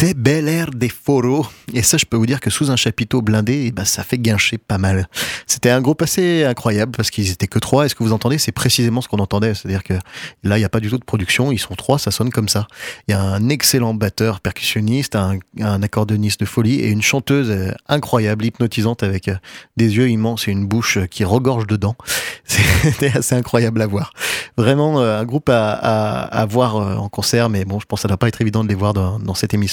C'était 0.00 0.14
Bel 0.14 0.48
Air 0.48 0.59
des 0.80 0.88
Foros. 0.88 1.46
Et 1.72 1.82
ça, 1.82 1.96
je 1.96 2.04
peux 2.04 2.16
vous 2.16 2.26
dire 2.26 2.40
que 2.40 2.50
sous 2.50 2.70
un 2.70 2.76
chapiteau 2.76 3.22
blindé, 3.22 3.66
eh 3.66 3.70
ben, 3.70 3.84
ça 3.84 4.02
fait 4.02 4.18
guincher 4.18 4.58
pas 4.58 4.78
mal. 4.78 5.08
C'était 5.46 5.70
un 5.70 5.80
groupe 5.80 6.02
assez 6.02 6.44
incroyable 6.44 6.92
parce 6.96 7.10
qu'ils 7.10 7.30
étaient 7.30 7.46
que 7.46 7.60
trois. 7.60 7.86
Et 7.86 7.88
ce 7.88 7.94
que 7.94 8.02
vous 8.02 8.12
entendez, 8.12 8.38
c'est 8.38 8.52
précisément 8.52 9.00
ce 9.00 9.08
qu'on 9.08 9.18
entendait. 9.18 9.54
C'est-à-dire 9.54 9.84
que 9.84 9.94
là, 10.42 10.56
il 10.56 10.60
n'y 10.60 10.64
a 10.64 10.68
pas 10.68 10.80
du 10.80 10.90
tout 10.90 10.98
de 10.98 11.04
production. 11.04 11.52
Ils 11.52 11.58
sont 11.58 11.74
trois, 11.74 11.98
ça 11.98 12.10
sonne 12.10 12.30
comme 12.30 12.48
ça. 12.48 12.66
Il 13.06 13.12
y 13.12 13.14
a 13.14 13.22
un 13.22 13.48
excellent 13.48 13.94
batteur 13.94 14.40
percussionniste, 14.40 15.14
un, 15.14 15.38
un 15.60 15.82
accordéoniste 15.82 16.40
de 16.40 16.46
folie 16.46 16.80
et 16.80 16.88
une 16.88 17.02
chanteuse 17.02 17.50
euh, 17.50 17.72
incroyable, 17.88 18.44
hypnotisante 18.44 19.04
avec 19.04 19.28
euh, 19.28 19.36
des 19.76 19.96
yeux 19.96 20.08
immenses 20.08 20.48
et 20.48 20.50
une 20.50 20.66
bouche 20.66 20.98
qui 21.10 21.24
regorge 21.24 21.66
dedans. 21.66 21.94
C'était 22.44 23.16
assez 23.16 23.36
incroyable 23.36 23.80
à 23.82 23.86
voir. 23.86 24.12
Vraiment 24.56 25.00
euh, 25.00 25.20
un 25.20 25.24
groupe 25.24 25.48
à, 25.52 26.46
voir 26.48 26.76
en 26.76 27.08
concert, 27.08 27.48
mais 27.48 27.64
bon, 27.64 27.78
je 27.78 27.86
pense 27.86 28.00
que 28.00 28.02
ça 28.02 28.08
doit 28.08 28.16
pas 28.16 28.28
être 28.28 28.40
évident 28.40 28.64
de 28.64 28.68
les 28.68 28.74
voir 28.74 28.94
dans, 28.94 29.18
dans 29.18 29.34
cette 29.34 29.54
émission 29.54 29.70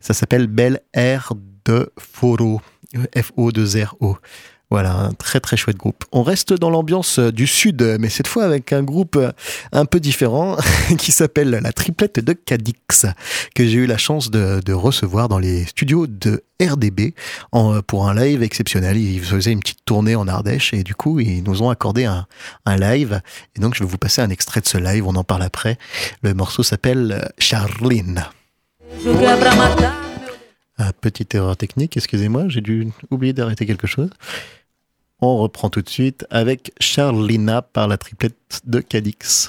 ça 0.00 0.14
s'appelle 0.14 0.35
Bel 0.44 0.80
Air 0.92 1.32
de 1.64 1.90
Foro, 1.98 2.60
F-O-2-R-O. 2.94 4.18
Voilà, 4.68 4.96
un 4.96 5.12
très 5.12 5.38
très 5.38 5.56
chouette 5.56 5.76
groupe. 5.76 6.04
On 6.10 6.24
reste 6.24 6.52
dans 6.52 6.70
l'ambiance 6.70 7.20
du 7.20 7.46
sud, 7.46 7.98
mais 8.00 8.08
cette 8.08 8.26
fois 8.26 8.42
avec 8.42 8.72
un 8.72 8.82
groupe 8.82 9.16
un 9.70 9.84
peu 9.84 10.00
différent 10.00 10.56
qui 10.98 11.12
s'appelle 11.12 11.50
la 11.50 11.72
triplette 11.72 12.18
de 12.18 12.32
Cadix, 12.32 13.06
que 13.54 13.64
j'ai 13.64 13.74
eu 13.74 13.86
la 13.86 13.96
chance 13.96 14.28
de, 14.28 14.72
recevoir 14.72 15.28
dans 15.28 15.38
les 15.38 15.64
studios 15.66 16.08
de 16.08 16.42
RDB 16.60 17.14
pour 17.86 18.08
un 18.08 18.14
live 18.14 18.42
exceptionnel. 18.42 18.96
Ils 18.96 19.22
faisaient 19.22 19.52
une 19.52 19.60
petite 19.60 19.84
tournée 19.84 20.16
en 20.16 20.26
Ardèche 20.26 20.74
et 20.74 20.82
du 20.82 20.96
coup 20.96 21.20
ils 21.20 21.44
nous 21.44 21.62
ont 21.62 21.70
accordé 21.70 22.04
un, 22.04 22.26
un 22.64 22.76
live. 22.76 23.20
Et 23.56 23.60
donc 23.60 23.76
je 23.76 23.84
vais 23.84 23.88
vous 23.88 23.98
passer 23.98 24.20
un 24.20 24.30
extrait 24.30 24.60
de 24.60 24.66
ce 24.66 24.78
live, 24.78 25.06
on 25.06 25.14
en 25.14 25.24
parle 25.24 25.42
après. 25.42 25.78
Le 26.22 26.34
morceau 26.34 26.64
s'appelle 26.64 27.30
Charline. 27.38 28.24
Ah, 30.78 30.92
petite 30.92 31.34
erreur 31.34 31.56
technique, 31.56 31.96
excusez-moi, 31.96 32.48
j'ai 32.48 32.60
dû 32.60 32.88
oublier 33.10 33.32
d'arrêter 33.32 33.64
quelque 33.64 33.86
chose. 33.86 34.10
On 35.20 35.38
reprend 35.38 35.70
tout 35.70 35.80
de 35.80 35.88
suite 35.88 36.26
avec 36.28 36.72
Charlina 36.78 37.62
par 37.62 37.88
la 37.88 37.96
triplette 37.96 38.60
de 38.66 38.80
Cadix. 38.80 39.48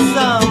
coração. 0.00 0.49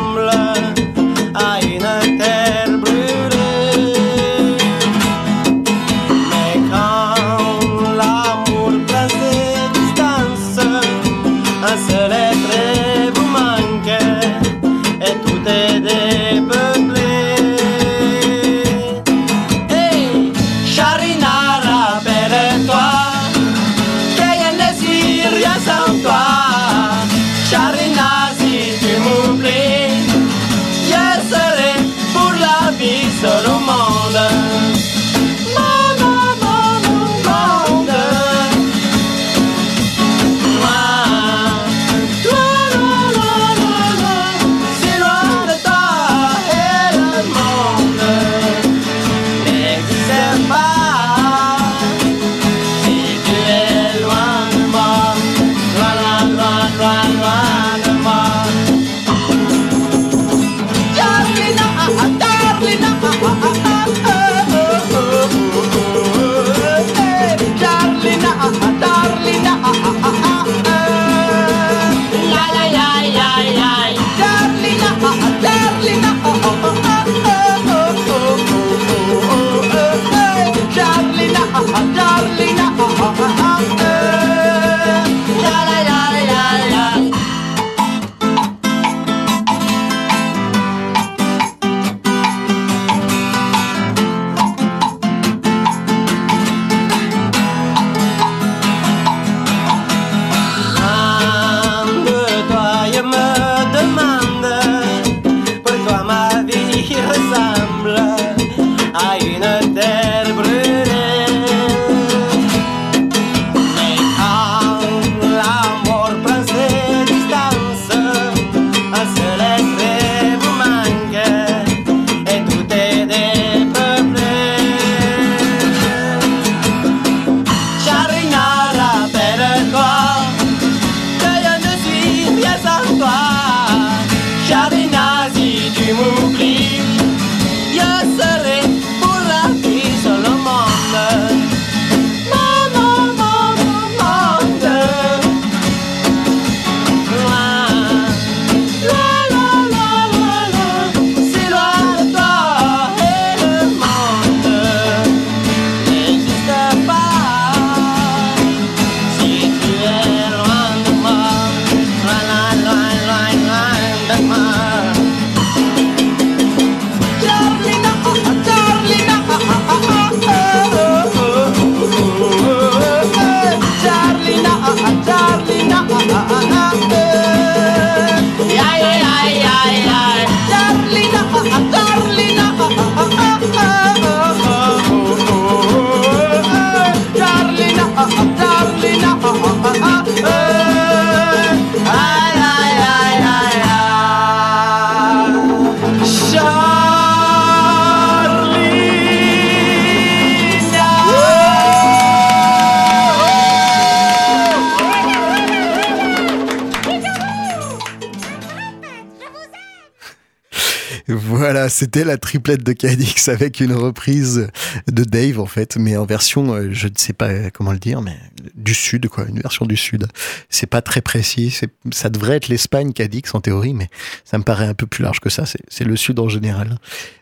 C'était 211.79 212.03
la 212.03 212.17
triplette 212.17 212.61
de 212.61 212.73
Cadix 212.73 213.29
avec 213.29 213.61
une 213.61 213.71
reprise 213.71 214.49
de 214.91 215.03
Dave 215.05 215.39
en 215.39 215.45
fait, 215.45 215.77
mais 215.77 215.95
en 215.95 216.05
version, 216.05 216.53
euh, 216.53 216.69
je 216.73 216.89
ne 216.89 216.93
sais 216.97 217.13
pas 217.13 217.49
comment 217.51 217.71
le 217.71 217.79
dire, 217.79 218.01
mais 218.01 218.17
du 218.53 218.73
sud 218.73 219.07
quoi, 219.07 219.25
une 219.29 219.39
version 219.39 219.65
du 219.65 219.77
sud. 219.77 220.07
C'est 220.49 220.67
pas 220.67 220.81
très 220.81 220.99
précis, 220.99 221.57
ça 221.91 222.09
devrait 222.09 222.35
être 222.35 222.49
l'Espagne 222.49 222.91
Cadix 222.91 223.33
en 223.33 223.39
théorie, 223.39 223.73
mais 223.73 223.87
ça 224.25 224.37
me 224.37 224.43
paraît 224.43 224.65
un 224.65 224.73
peu 224.73 224.87
plus 224.87 225.03
large 225.03 225.21
que 225.21 225.29
ça. 225.29 225.45
C'est 225.45 225.85
le 225.85 225.95
sud 225.95 226.19
en 226.19 226.27
général. 226.27 226.79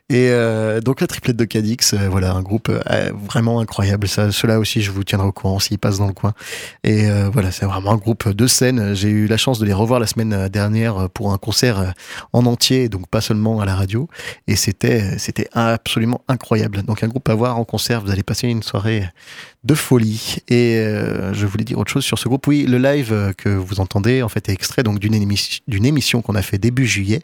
Et 0.10 0.30
euh, 0.30 0.80
donc 0.80 1.02
la 1.02 1.08
triplette 1.08 1.36
de 1.36 1.44
Cadix, 1.44 1.94
euh, 1.94 2.08
voilà, 2.08 2.34
un 2.34 2.42
groupe 2.42 2.70
euh, 2.70 3.12
vraiment 3.28 3.60
incroyable. 3.60 4.08
Ça, 4.08 4.32
cela 4.32 4.58
aussi, 4.58 4.82
je 4.82 4.92
vous 4.92 5.04
tiendrai 5.04 5.28
au 5.28 5.34
courant 5.34 5.60
s'ils 5.60 5.80
passent 5.80 5.98
dans 5.98 6.08
le 6.08 6.14
coin. 6.14 6.34
Et 6.86 7.08
voilà, 7.34 7.52
c'est 7.52 7.66
vraiment 7.66 7.92
un 7.92 7.98
groupe 7.98 8.30
de 8.30 8.48
scène. 8.48 8.94
J'ai 8.94 9.10
eu 9.10 9.28
la 9.28 9.36
chance 9.38 9.60
de 9.60 9.66
les 9.66 9.74
revoir 9.74 10.00
la 10.00 10.08
semaine 10.08 10.48
dernière 10.48 11.10
pour 11.10 11.34
un 11.34 11.38
concert 11.38 11.94
en 12.32 12.46
entier, 12.46 12.88
donc 12.88 13.08
pas 13.08 13.22
seulement 13.22 13.60
à 13.60 13.66
la 13.66 13.76
radio. 13.76 14.08
Et 14.48 14.56
c'était 14.56 15.18
c'était 15.18 15.50
absolument 15.52 16.22
incroyable. 16.28 16.84
Donc 16.84 17.04
un 17.04 17.08
groupe 17.08 17.28
à 17.28 17.36
voir 17.36 17.58
en 17.58 17.66
concert, 17.66 18.02
vous 18.02 18.12
allez 18.12 18.24
passer 18.24 18.48
une 18.48 18.64
soirée 18.64 19.04
de 19.64 19.74
folie. 19.74 20.38
Et 20.48 20.76
je 21.34 21.46
voulais 21.46 21.66
dire 21.66 21.78
autre 21.78 21.92
chose 21.92 22.06
sur 22.06 22.18
ce 22.18 22.30
groupe. 22.30 22.48
Oui, 22.48 22.66
le 22.66 22.78
live 22.78 23.34
que 23.38 23.50
vous 23.50 23.80
entendez 23.80 24.22
en 24.22 24.30
fait 24.30 24.48
est 24.48 24.54
extrait 24.54 24.84
donc 24.84 25.00
d'une 25.00 25.14
émission 25.14 25.62
d'une 25.68 25.86
émission 25.86 26.22
qu'on 26.22 26.36
a 26.36 26.42
fait 26.42 26.58
début 26.58 26.88
juillet 26.88 27.24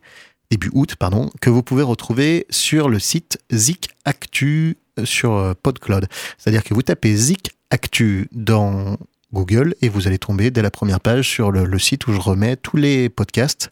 début 0.54 0.70
août, 0.74 0.96
pardon, 0.96 1.32
que 1.42 1.50
vous 1.50 1.64
pouvez 1.64 1.82
retrouver 1.82 2.46
sur 2.52 2.88
le 2.88 3.00
site 3.00 3.40
Zik 3.52 3.90
Actu 4.06 4.78
euh, 5.00 5.06
sur 5.06 5.34
euh, 5.34 5.54
PodCloud. 5.64 6.08
C'est-à-dire 6.38 6.64
que 6.64 6.76
vous 6.76 6.84
tapez 6.84 7.16
Zik 7.16 7.54
Actu 7.72 8.28
dans 8.32 8.98
Google 9.34 9.74
et 9.82 9.90
vous 9.90 10.08
allez 10.08 10.20
tomber 10.20 10.52
dès 10.52 10.62
la 10.62 10.70
première 10.70 11.00
page 11.00 11.28
sur 11.28 11.52
le, 11.52 11.66
le 11.66 11.80
site 11.80 12.06
où 12.06 12.14
je 12.14 12.20
remets 12.20 12.56
tous 12.56 12.78
les 12.78 13.10
podcasts. 13.10 13.70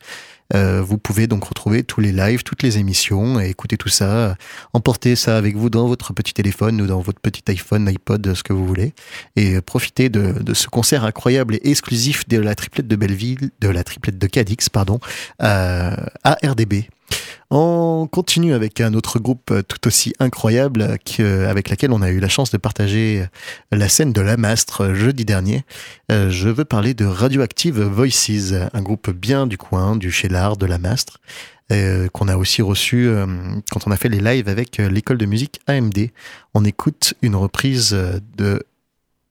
Euh, 0.54 0.82
vous 0.82 0.98
pouvez 0.98 1.28
donc 1.28 1.44
retrouver 1.46 1.84
tous 1.84 2.02
les 2.02 2.12
lives, 2.12 2.44
toutes 2.44 2.64
les 2.64 2.78
émissions 2.78 3.40
et 3.40 3.50
écouter 3.50 3.78
tout 3.78 3.90
ça. 3.90 4.12
euh, 4.12 4.34
Emporter 4.74 5.16
ça 5.16 5.38
avec 5.38 5.56
vous 5.56 5.70
dans 5.70 5.88
votre 5.88 6.14
petit 6.14 6.34
téléphone 6.34 6.82
ou 6.82 6.88
dans 6.88 7.02
votre 7.02 7.20
petit 7.20 7.44
iPhone, 7.50 7.88
iPod, 7.88 8.34
ce 8.34 8.44
que 8.44 8.54
vous 8.54 8.66
voulez. 8.66 8.94
Et 9.36 9.56
euh, 9.56 9.62
profiter 9.62 10.10
de, 10.10 10.34
de 10.42 10.54
ce 10.54 10.68
concert 10.68 11.04
incroyable 11.06 11.56
et 11.56 11.70
exclusif 11.70 12.28
de 12.28 12.38
la 12.38 12.56
triplette 12.56 12.88
de 12.88 12.96
Belleville, 12.96 13.52
de 13.60 13.70
la 13.70 13.84
triplette 13.84 14.18
de 14.18 14.28
Cadix, 14.28 14.70
pardon, 14.70 15.00
euh, 15.42 15.96
à 16.24 16.38
RDB. 16.44 16.90
On 17.54 18.08
continue 18.10 18.54
avec 18.54 18.80
un 18.80 18.94
autre 18.94 19.20
groupe 19.20 19.52
euh, 19.52 19.62
tout 19.62 19.86
aussi 19.86 20.14
incroyable 20.20 20.82
euh, 20.84 20.96
que- 20.96 21.46
avec 21.48 21.70
laquelle 21.70 21.92
on 21.92 22.02
a 22.02 22.10
eu 22.10 22.22
la 22.22 22.30
chance 22.30 22.50
de 22.50 22.58
partager 22.58 23.24
euh, 23.74 23.78
la 23.78 23.90
scène 23.90 24.14
de 24.14 24.22
la 24.22 24.38
Mastre 24.38 24.82
euh, 24.86 24.96
jeudi 24.96 25.26
dernier. 25.26 25.66
Euh, 26.14 26.30
Je 26.30 26.48
veux 26.48 26.64
parler 26.64 26.94
de 26.94 27.04
Radioactive 27.04 27.82
Voices, 27.82 28.54
un 28.74 28.82
groupe 28.82 29.10
bien 29.12 29.48
du 29.48 29.58
coin, 29.58 29.98
du 29.98 30.12
Chélard, 30.12 30.56
de 30.56 30.66
la 30.66 30.78
Mastre, 30.78 31.20
euh, 31.74 32.08
qu'on 32.08 32.30
a 32.30 32.38
aussi 32.38 32.62
reçu 32.62 33.08
euh, 33.10 33.26
quand 33.70 33.86
on 33.86 33.92
a 33.92 33.98
fait 33.98 34.08
les 34.10 34.22
lives 34.22 34.48
avec 34.48 34.80
euh, 34.80 34.90
l'école 34.90 35.18
de 35.18 35.26
musique 35.26 35.60
AMD. 35.68 36.08
On 36.54 36.64
écoute 36.64 37.16
une 37.22 37.36
reprise 37.36 37.90
euh, 37.94 38.20
de 38.38 38.64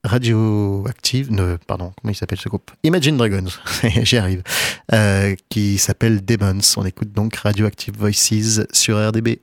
Radioactive, 0.02 1.30
ne, 1.30 1.56
pardon, 1.66 1.92
comment 2.00 2.12
il 2.12 2.14
s'appelle 2.14 2.40
ce 2.40 2.48
groupe? 2.48 2.70
Imagine 2.84 3.18
Dragons, 3.18 3.50
j'y 4.02 4.16
arrive, 4.16 4.42
euh, 4.92 5.34
qui 5.50 5.76
s'appelle 5.76 6.24
Demons. 6.24 6.60
On 6.76 6.86
écoute 6.86 7.12
donc 7.12 7.36
Radioactive 7.36 7.94
Voices 7.98 8.62
sur 8.72 8.96
RDB. 8.96 9.40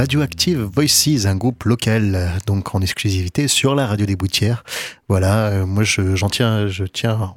Radioactive 0.00 0.62
Voices, 0.62 1.26
un 1.26 1.36
groupe 1.36 1.64
local, 1.64 2.32
donc 2.46 2.74
en 2.74 2.80
exclusivité 2.80 3.48
sur 3.48 3.74
la 3.74 3.86
radio 3.86 4.06
des 4.06 4.16
Boutières. 4.16 4.64
Voilà, 5.10 5.48
euh, 5.48 5.66
moi 5.66 5.84
je, 5.84 6.16
j'en 6.16 6.30
tiens, 6.30 6.68
je 6.68 6.84
tiens 6.84 7.34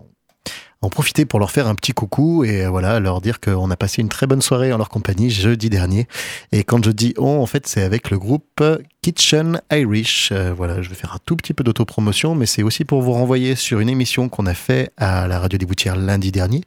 en 0.83 0.89
profiter 0.89 1.25
pour 1.25 1.39
leur 1.39 1.49
faire 1.49 1.67
un 1.67 1.75
petit 1.75 1.93
coucou 1.93 2.43
et 2.43 2.65
euh, 2.65 2.69
voilà, 2.69 2.99
leur 2.99 3.21
dire 3.21 3.39
qu'on 3.39 3.71
a 3.71 3.75
passé 3.77 4.01
une 4.01 4.09
très 4.09 4.27
bonne 4.27 4.41
soirée 4.41 4.73
en 4.73 4.77
leur 4.77 4.89
compagnie 4.89 5.29
jeudi 5.29 5.69
dernier. 5.69 6.07
Et 6.51 6.63
quand 6.63 6.83
je 6.83 6.91
dis 6.91 7.13
on, 7.17 7.41
en 7.41 7.45
fait, 7.45 7.67
c'est 7.67 7.83
avec 7.83 8.11
le 8.11 8.19
groupe 8.19 8.61
Kitchen 9.01 9.61
Irish. 9.71 10.29
Euh, 10.31 10.53
voilà, 10.55 10.81
je 10.81 10.89
vais 10.89 10.95
faire 10.95 11.13
un 11.13 11.19
tout 11.25 11.37
petit 11.37 11.53
peu 11.53 11.63
d'autopromotion, 11.63 12.35
mais 12.35 12.45
c'est 12.45 12.63
aussi 12.63 12.83
pour 12.83 13.01
vous 13.01 13.13
renvoyer 13.13 13.55
sur 13.55 13.79
une 13.79 13.89
émission 13.89 14.27
qu'on 14.27 14.45
a 14.45 14.53
fait 14.53 14.91
à 14.97 15.27
la 15.27 15.39
radio 15.39 15.57
des 15.57 15.65
Boutières 15.65 15.95
lundi 15.95 16.31
dernier, 16.31 16.61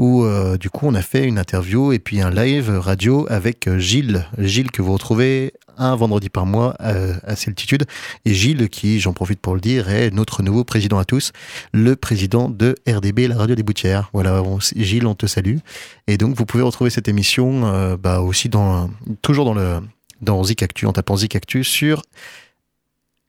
où 0.00 0.24
euh, 0.24 0.56
du 0.56 0.70
coup 0.70 0.86
on 0.86 0.94
a 0.94 1.02
fait 1.02 1.26
une 1.26 1.38
interview 1.38 1.92
et 1.92 1.98
puis 1.98 2.22
un 2.22 2.30
live 2.30 2.70
radio 2.70 3.26
avec 3.28 3.68
euh, 3.68 3.78
Gilles. 3.78 4.26
Gilles 4.38 4.70
que 4.70 4.80
vous 4.80 4.94
retrouvez 4.94 5.52
un 5.76 5.94
vendredi 5.94 6.30
par 6.30 6.46
mois 6.46 6.74
euh, 6.80 7.16
à 7.22 7.36
Celtitude. 7.36 7.84
Et 8.24 8.32
Gilles, 8.32 8.70
qui, 8.70 8.98
j'en 8.98 9.12
profite 9.12 9.40
pour 9.40 9.54
le 9.54 9.60
dire, 9.60 9.90
est 9.90 10.10
notre 10.10 10.42
nouveau 10.42 10.64
président 10.64 10.98
à 10.98 11.04
tous, 11.04 11.32
le 11.74 11.96
président 11.96 12.48
de 12.48 12.76
RDB, 12.88 13.28
la 13.28 13.36
radio 13.36 13.54
des 13.54 13.62
Boutières. 13.62 14.08
Voilà, 14.14 14.42
Gilles, 14.74 15.06
on 15.06 15.14
te 15.14 15.26
salue. 15.26 15.58
Et 16.06 16.16
donc 16.16 16.34
vous 16.34 16.46
pouvez 16.46 16.62
retrouver 16.62 16.88
cette 16.88 17.08
émission 17.08 17.96
bah, 17.96 18.20
aussi 18.20 18.48
dans, 18.48 18.90
toujours 19.20 19.44
dans 19.44 19.54
le 19.54 19.80
dans 20.22 20.42
Actu, 20.42 20.86
en 20.86 20.92
tapant 20.92 21.16
Zik 21.16 21.36
Actu 21.36 21.62
sur 21.62 22.02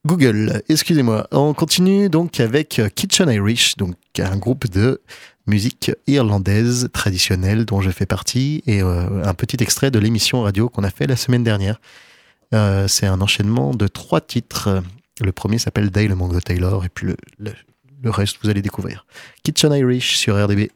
Google. 0.05 0.61
Excusez-moi. 0.67 1.28
On 1.32 1.53
continue 1.53 2.09
donc 2.09 2.39
avec 2.39 2.82
Kitchen 2.95 3.30
Irish, 3.30 3.76
donc 3.78 3.95
un 4.19 4.36
groupe 4.38 4.69
de 4.69 5.01
musique 5.47 5.91
irlandaise 6.07 6.89
traditionnelle 6.93 7.65
dont 7.65 7.81
je 7.81 7.89
fais 7.89 8.05
partie 8.05 8.63
et 8.67 8.81
euh, 8.81 9.23
un 9.23 9.33
petit 9.33 9.57
extrait 9.61 9.91
de 9.91 9.99
l'émission 9.99 10.41
radio 10.43 10.69
qu'on 10.69 10.83
a 10.83 10.89
fait 10.89 11.07
la 11.07 11.15
semaine 11.15 11.43
dernière. 11.43 11.79
Euh, 12.53 12.87
c'est 12.87 13.07
un 13.07 13.21
enchaînement 13.21 13.73
de 13.73 13.87
trois 13.87 14.21
titres. 14.21 14.83
Le 15.19 15.31
premier 15.31 15.57
s'appelle 15.57 15.89
Dale 15.89 16.15
Mongo 16.15 16.39
Taylor 16.39 16.85
et 16.85 16.89
puis 16.89 17.07
le, 17.07 17.17
le, 17.39 17.53
le 18.01 18.09
reste 18.09 18.37
vous 18.43 18.49
allez 18.49 18.61
découvrir. 18.61 19.05
Kitchen 19.43 19.73
Irish 19.73 20.15
sur 20.15 20.35
RDB. 20.41 20.69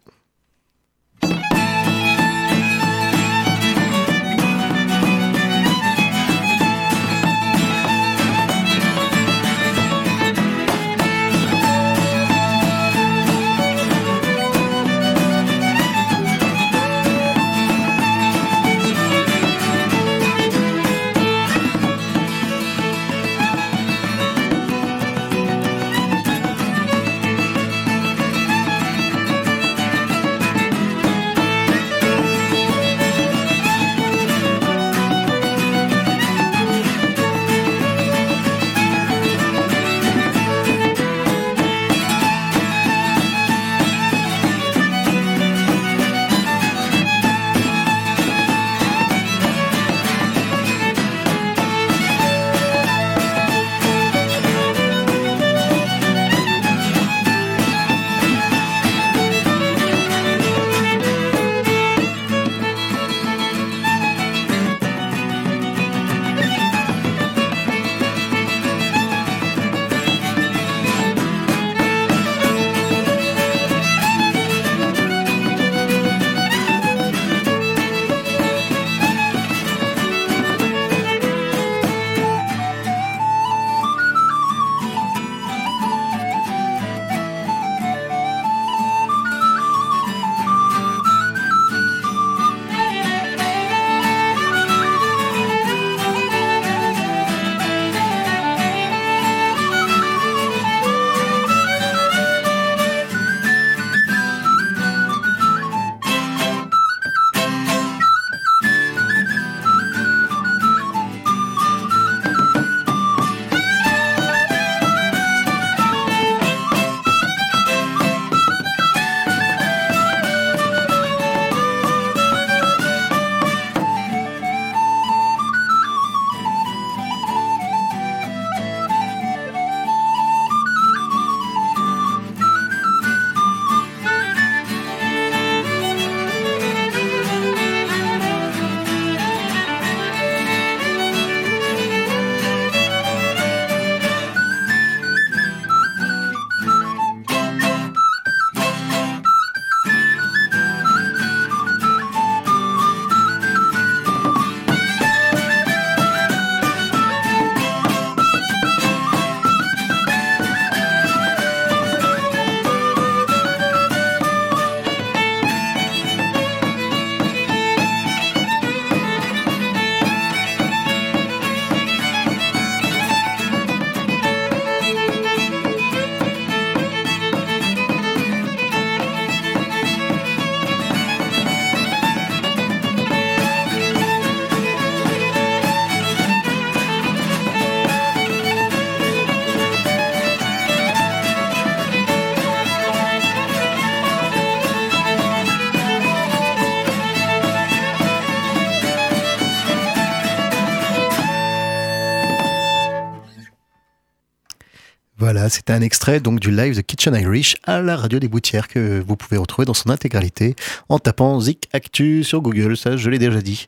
C'était 205.68 205.80
un 205.80 205.82
extrait 205.82 206.20
donc 206.20 206.40
du 206.40 206.52
live 206.52 206.76
de 206.76 206.82
Kitchen 206.82 207.16
Irish 207.16 207.56
à 207.64 207.82
la 207.82 207.96
radio 207.96 208.20
des 208.20 208.28
Boutières 208.28 208.68
que 208.68 209.00
vous 209.02 209.16
pouvez 209.16 209.38
retrouver 209.38 209.66
dans 209.66 209.74
son 209.74 209.90
intégralité 209.90 210.56
en 210.90 211.00
tapant 211.00 211.40
Zik 211.40 211.70
Actu 211.74 212.24
sur 212.24 212.42
Google, 212.42 212.78
ça 212.78 212.98
je 212.98 213.10
l'ai 213.10 213.18
déjà 213.18 213.42
dit. 213.42 213.66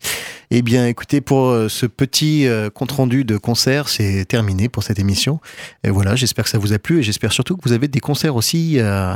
Eh 0.51 0.61
bien 0.61 0.85
écoutez, 0.85 1.21
pour 1.21 1.47
euh, 1.47 1.69
ce 1.69 1.87
petit 1.87 2.45
euh, 2.45 2.69
compte-rendu 2.69 3.25
de 3.25 3.37
concert, 3.37 3.89
c'est 3.89 4.25
terminé 4.25 4.69
pour 4.69 4.83
cette 4.83 4.99
émission. 4.99 5.39
Et 5.83 5.89
voilà, 5.89 6.15
j'espère 6.15 6.43
que 6.43 6.51
ça 6.51 6.59
vous 6.59 6.71
a 6.71 6.77
plu 6.77 6.99
et 6.99 7.03
j'espère 7.03 7.33
surtout 7.33 7.57
que 7.57 7.67
vous 7.67 7.73
avez 7.73 7.87
des 7.87 7.99
concerts 7.99 8.35
aussi 8.35 8.75
euh, 8.77 9.15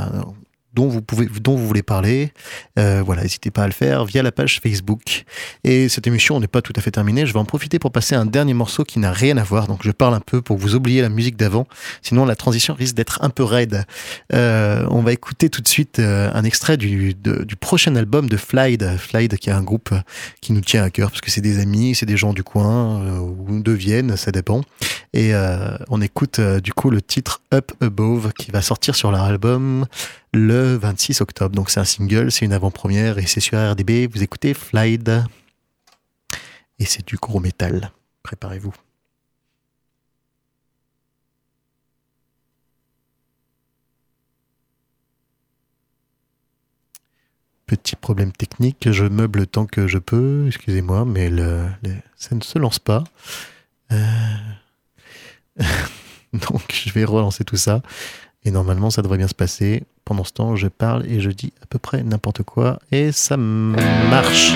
dont 0.74 0.88
vous 0.88 1.02
pouvez, 1.02 1.26
dont 1.26 1.56
vous 1.56 1.66
voulez 1.66 1.82
parler. 1.82 2.32
Euh, 2.78 3.02
voilà, 3.04 3.22
n'hésitez 3.22 3.50
pas 3.50 3.64
à 3.64 3.66
le 3.66 3.72
faire 3.72 4.04
via 4.04 4.22
la 4.22 4.32
page 4.32 4.60
Facebook. 4.62 5.24
Et 5.64 5.88
cette 5.88 6.06
émission 6.06 6.40
n'est 6.40 6.46
pas 6.46 6.62
tout 6.62 6.72
à 6.76 6.80
fait 6.80 6.90
terminée. 6.90 7.26
Je 7.26 7.32
vais 7.32 7.38
en 7.38 7.44
profiter 7.44 7.78
pour 7.78 7.92
passer 7.92 8.14
un 8.14 8.26
dernier 8.26 8.54
morceau 8.54 8.84
qui 8.84 8.98
n'a 8.98 9.12
rien 9.12 9.36
à 9.36 9.42
voir. 9.42 9.66
Donc 9.66 9.80
je 9.82 9.90
parle 9.90 10.14
un 10.14 10.20
peu 10.20 10.42
pour 10.42 10.56
vous 10.56 10.74
oubliez 10.74 11.02
la 11.02 11.08
musique 11.08 11.36
d'avant. 11.36 11.66
Sinon 12.02 12.24
la 12.24 12.36
transition 12.36 12.74
risque 12.74 12.94
d'être 12.94 13.18
un 13.22 13.30
peu 13.30 13.44
raide. 13.44 13.84
Euh, 14.32 14.86
on 14.90 15.02
va 15.02 15.12
écouter 15.12 15.50
tout 15.50 15.60
de 15.60 15.68
suite 15.68 15.98
euh, 15.98 16.30
un 16.32 16.44
extrait 16.44 16.76
du, 16.76 17.14
du 17.14 17.56
prochain 17.56 17.94
album 17.96 18.28
de 18.28 18.36
Flyd. 18.36 18.96
Flyd 18.98 19.36
qui 19.36 19.50
est 19.50 19.52
un 19.52 19.62
groupe 19.62 19.94
qui 20.40 20.52
nous 20.52 20.60
tient 20.60 20.82
à 20.82 20.90
cœur 20.90 21.10
parce 21.10 21.20
que 21.20 21.30
c'est 21.30 21.40
des 21.40 21.58
amis, 21.58 21.94
c'est 21.94 22.06
des 22.06 22.16
gens 22.16 22.32
du 22.32 22.42
coin 22.42 23.02
euh, 23.02 23.18
ou 23.18 23.60
de 23.60 23.72
Vienne, 23.72 24.16
ça 24.16 24.30
dépend. 24.30 24.62
Et 25.12 25.34
euh, 25.34 25.76
on 25.88 26.00
écoute 26.00 26.40
du 26.40 26.72
coup 26.72 26.90
le 26.90 27.02
titre 27.02 27.42
Up 27.52 27.72
Above 27.80 28.32
qui 28.32 28.50
va 28.50 28.62
sortir 28.62 28.94
sur 28.94 29.10
leur 29.10 29.22
album 29.22 29.86
le 30.32 30.76
26 30.76 31.20
octobre. 31.20 31.54
Donc 31.54 31.70
c'est 31.70 31.80
un 31.80 31.84
single, 31.84 32.32
c'est 32.32 32.44
une 32.44 32.52
avant-première 32.52 33.18
et 33.18 33.26
c'est 33.26 33.40
sur 33.40 33.58
RDB. 33.58 34.08
Vous 34.12 34.22
écoutez 34.22 34.54
Flyd. 34.54 35.24
Et 36.78 36.84
c'est 36.84 37.06
du 37.06 37.16
gros 37.16 37.40
métal. 37.40 37.92
Préparez-vous. 38.22 38.74
Petit 47.66 47.96
problème 47.96 48.32
technique, 48.32 48.90
je 48.90 49.04
meuble 49.04 49.40
le 49.40 49.46
temps 49.46 49.64
que 49.64 49.86
je 49.86 49.96
peux, 49.98 50.44
excusez-moi, 50.48 51.06
mais 51.06 51.30
ça 52.16 52.34
ne 52.34 52.42
se 52.42 52.58
lance 52.58 52.78
pas. 52.78 53.04
Euh, 53.92 54.36
Donc 56.32 56.72
je 56.72 56.92
vais 56.92 57.04
relancer 57.04 57.44
tout 57.44 57.56
ça. 57.56 57.82
Et 58.44 58.50
normalement, 58.50 58.90
ça 58.90 59.02
devrait 59.02 59.18
bien 59.18 59.28
se 59.28 59.34
passer. 59.34 59.84
Pendant 60.04 60.24
ce 60.24 60.32
temps, 60.32 60.56
je 60.56 60.66
parle 60.68 61.06
et 61.06 61.20
je 61.20 61.30
dis 61.30 61.52
à 61.62 61.66
peu 61.66 61.78
près 61.78 62.02
n'importe 62.02 62.42
quoi. 62.42 62.78
Et 62.90 63.12
ça 63.12 63.36
marche. 63.36 64.54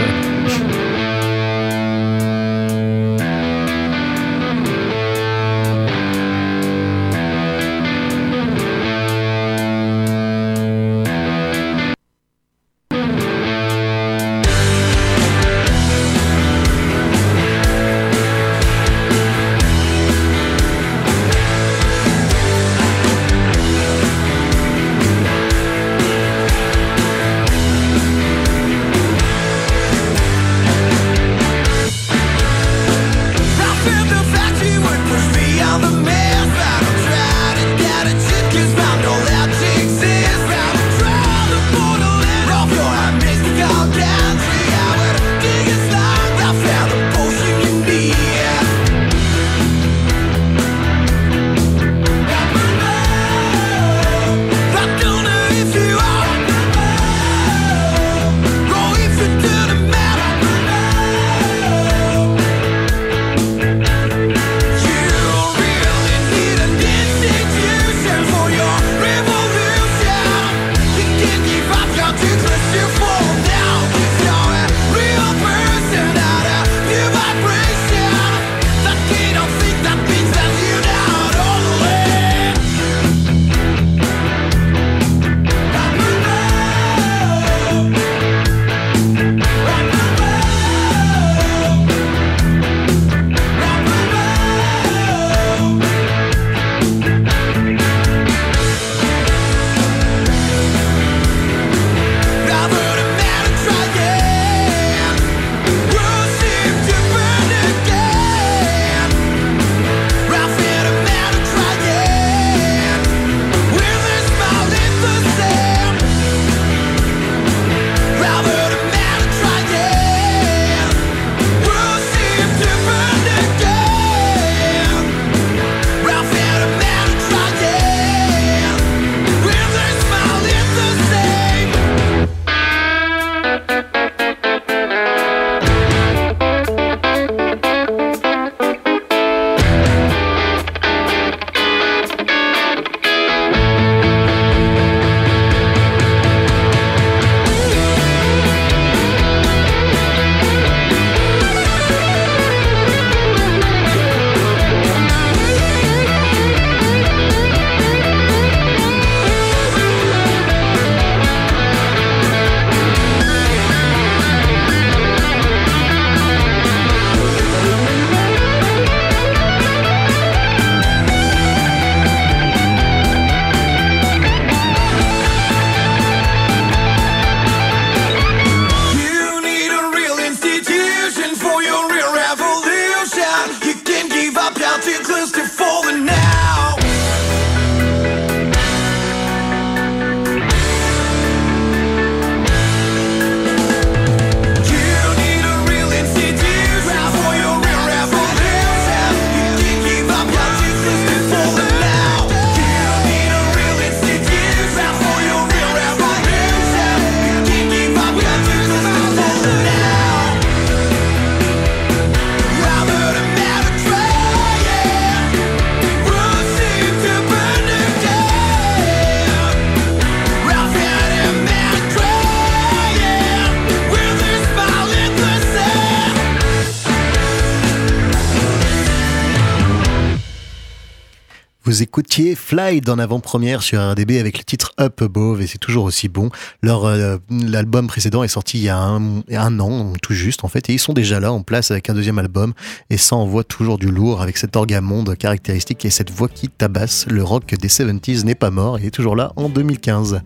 Écoutiez 232.16 232.34
Fly 232.34 232.80
en 232.88 232.98
avant-première 232.98 233.62
sur 233.62 233.78
RDB 233.78 234.18
avec 234.18 234.38
le 234.38 234.44
titre 234.44 234.72
Up 234.80 235.02
Above 235.02 235.42
et 235.42 235.46
c'est 235.46 235.58
toujours 235.58 235.84
aussi 235.84 236.08
bon. 236.08 236.30
Leur 236.62 236.86
euh, 236.86 237.18
l'album 237.28 237.88
précédent 237.88 238.22
est 238.22 238.28
sorti 238.28 238.56
il 238.56 238.64
y 238.64 238.70
a 238.70 238.78
un, 238.78 239.20
un 239.30 239.60
an, 239.60 239.92
tout 240.00 240.14
juste 240.14 240.42
en 240.42 240.48
fait, 240.48 240.70
et 240.70 240.72
ils 240.72 240.78
sont 240.78 240.94
déjà 240.94 241.20
là 241.20 241.30
en 241.30 241.42
place 241.42 241.70
avec 241.70 241.90
un 241.90 241.94
deuxième 241.94 242.18
album 242.18 242.54
et 242.88 242.96
ça 242.96 243.16
envoie 243.16 243.44
toujours 243.44 243.76
du 243.76 243.88
lourd 243.88 244.22
avec 244.22 244.38
cet 244.38 244.56
orgamonde 244.56 245.14
caractéristique 245.18 245.84
et 245.84 245.90
cette 245.90 246.10
voix 246.10 246.28
qui 246.28 246.48
tabasse. 246.48 247.04
Le 247.06 247.22
rock 247.22 247.54
des 247.54 247.68
70s 247.68 248.24
n'est 248.24 248.34
pas 248.34 248.50
mort, 248.50 248.78
il 248.78 248.86
est 248.86 248.90
toujours 248.90 249.14
là 249.14 249.34
en 249.36 249.50
2015. 249.50 250.22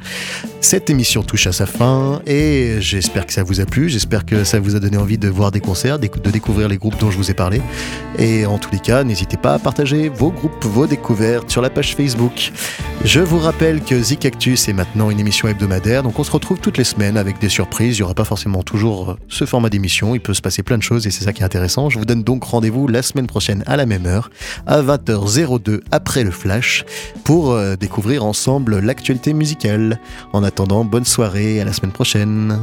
Cette 0.60 0.90
émission 0.90 1.24
touche 1.24 1.48
à 1.48 1.52
sa 1.52 1.66
fin 1.66 2.22
et 2.24 2.76
j'espère 2.78 3.26
que 3.26 3.32
ça 3.32 3.42
vous 3.42 3.60
a 3.60 3.64
plu, 3.64 3.88
j'espère 3.88 4.24
que 4.24 4.44
ça 4.44 4.60
vous 4.60 4.76
a 4.76 4.78
donné 4.78 4.96
envie 4.96 5.18
de 5.18 5.28
voir 5.28 5.50
des 5.50 5.60
concerts, 5.60 5.98
de 5.98 6.06
découvrir 6.30 6.68
les 6.68 6.78
groupes 6.78 7.00
dont 7.00 7.10
je 7.10 7.16
vous 7.16 7.32
ai 7.32 7.34
parlé. 7.34 7.60
Et 8.16 8.46
en 8.46 8.58
tous 8.58 8.70
les 8.70 8.78
cas, 8.78 9.02
n'hésitez 9.02 9.38
pas 9.38 9.54
à 9.54 9.58
partager 9.58 10.08
vos 10.08 10.30
groupes, 10.30 10.64
vos 10.64 10.86
découvertes 10.86 11.50
sur 11.50 11.62
la 11.62 11.68
page 11.70 11.79
Facebook. 11.82 12.52
Je 13.04 13.20
vous 13.20 13.38
rappelle 13.38 13.80
que 13.82 14.00
Zik 14.00 14.26
Actus 14.26 14.68
est 14.68 14.72
maintenant 14.72 15.10
une 15.10 15.18
émission 15.18 15.48
hebdomadaire, 15.48 16.02
donc 16.02 16.18
on 16.18 16.24
se 16.24 16.30
retrouve 16.30 16.58
toutes 16.58 16.76
les 16.76 16.84
semaines 16.84 17.16
avec 17.16 17.38
des 17.38 17.48
surprises. 17.48 17.96
Il 17.96 18.00
n'y 18.00 18.04
aura 18.04 18.14
pas 18.14 18.24
forcément 18.24 18.62
toujours 18.62 19.10
euh, 19.10 19.16
ce 19.28 19.46
format 19.46 19.70
d'émission, 19.70 20.14
il 20.14 20.20
peut 20.20 20.34
se 20.34 20.42
passer 20.42 20.62
plein 20.62 20.76
de 20.76 20.82
choses 20.82 21.06
et 21.06 21.10
c'est 21.10 21.24
ça 21.24 21.32
qui 21.32 21.42
est 21.42 21.44
intéressant. 21.44 21.88
Je 21.88 21.98
vous 21.98 22.04
donne 22.04 22.22
donc 22.22 22.44
rendez-vous 22.44 22.86
la 22.86 23.02
semaine 23.02 23.26
prochaine 23.26 23.64
à 23.66 23.76
la 23.76 23.86
même 23.86 24.06
heure, 24.06 24.30
à 24.66 24.82
20h02 24.82 25.80
après 25.90 26.24
le 26.24 26.30
flash, 26.30 26.84
pour 27.24 27.52
euh, 27.52 27.76
découvrir 27.76 28.24
ensemble 28.24 28.80
l'actualité 28.80 29.32
musicale. 29.32 29.98
En 30.32 30.42
attendant, 30.44 30.84
bonne 30.84 31.04
soirée, 31.04 31.60
à 31.60 31.64
la 31.64 31.72
semaine 31.72 31.92
prochaine. 31.92 32.58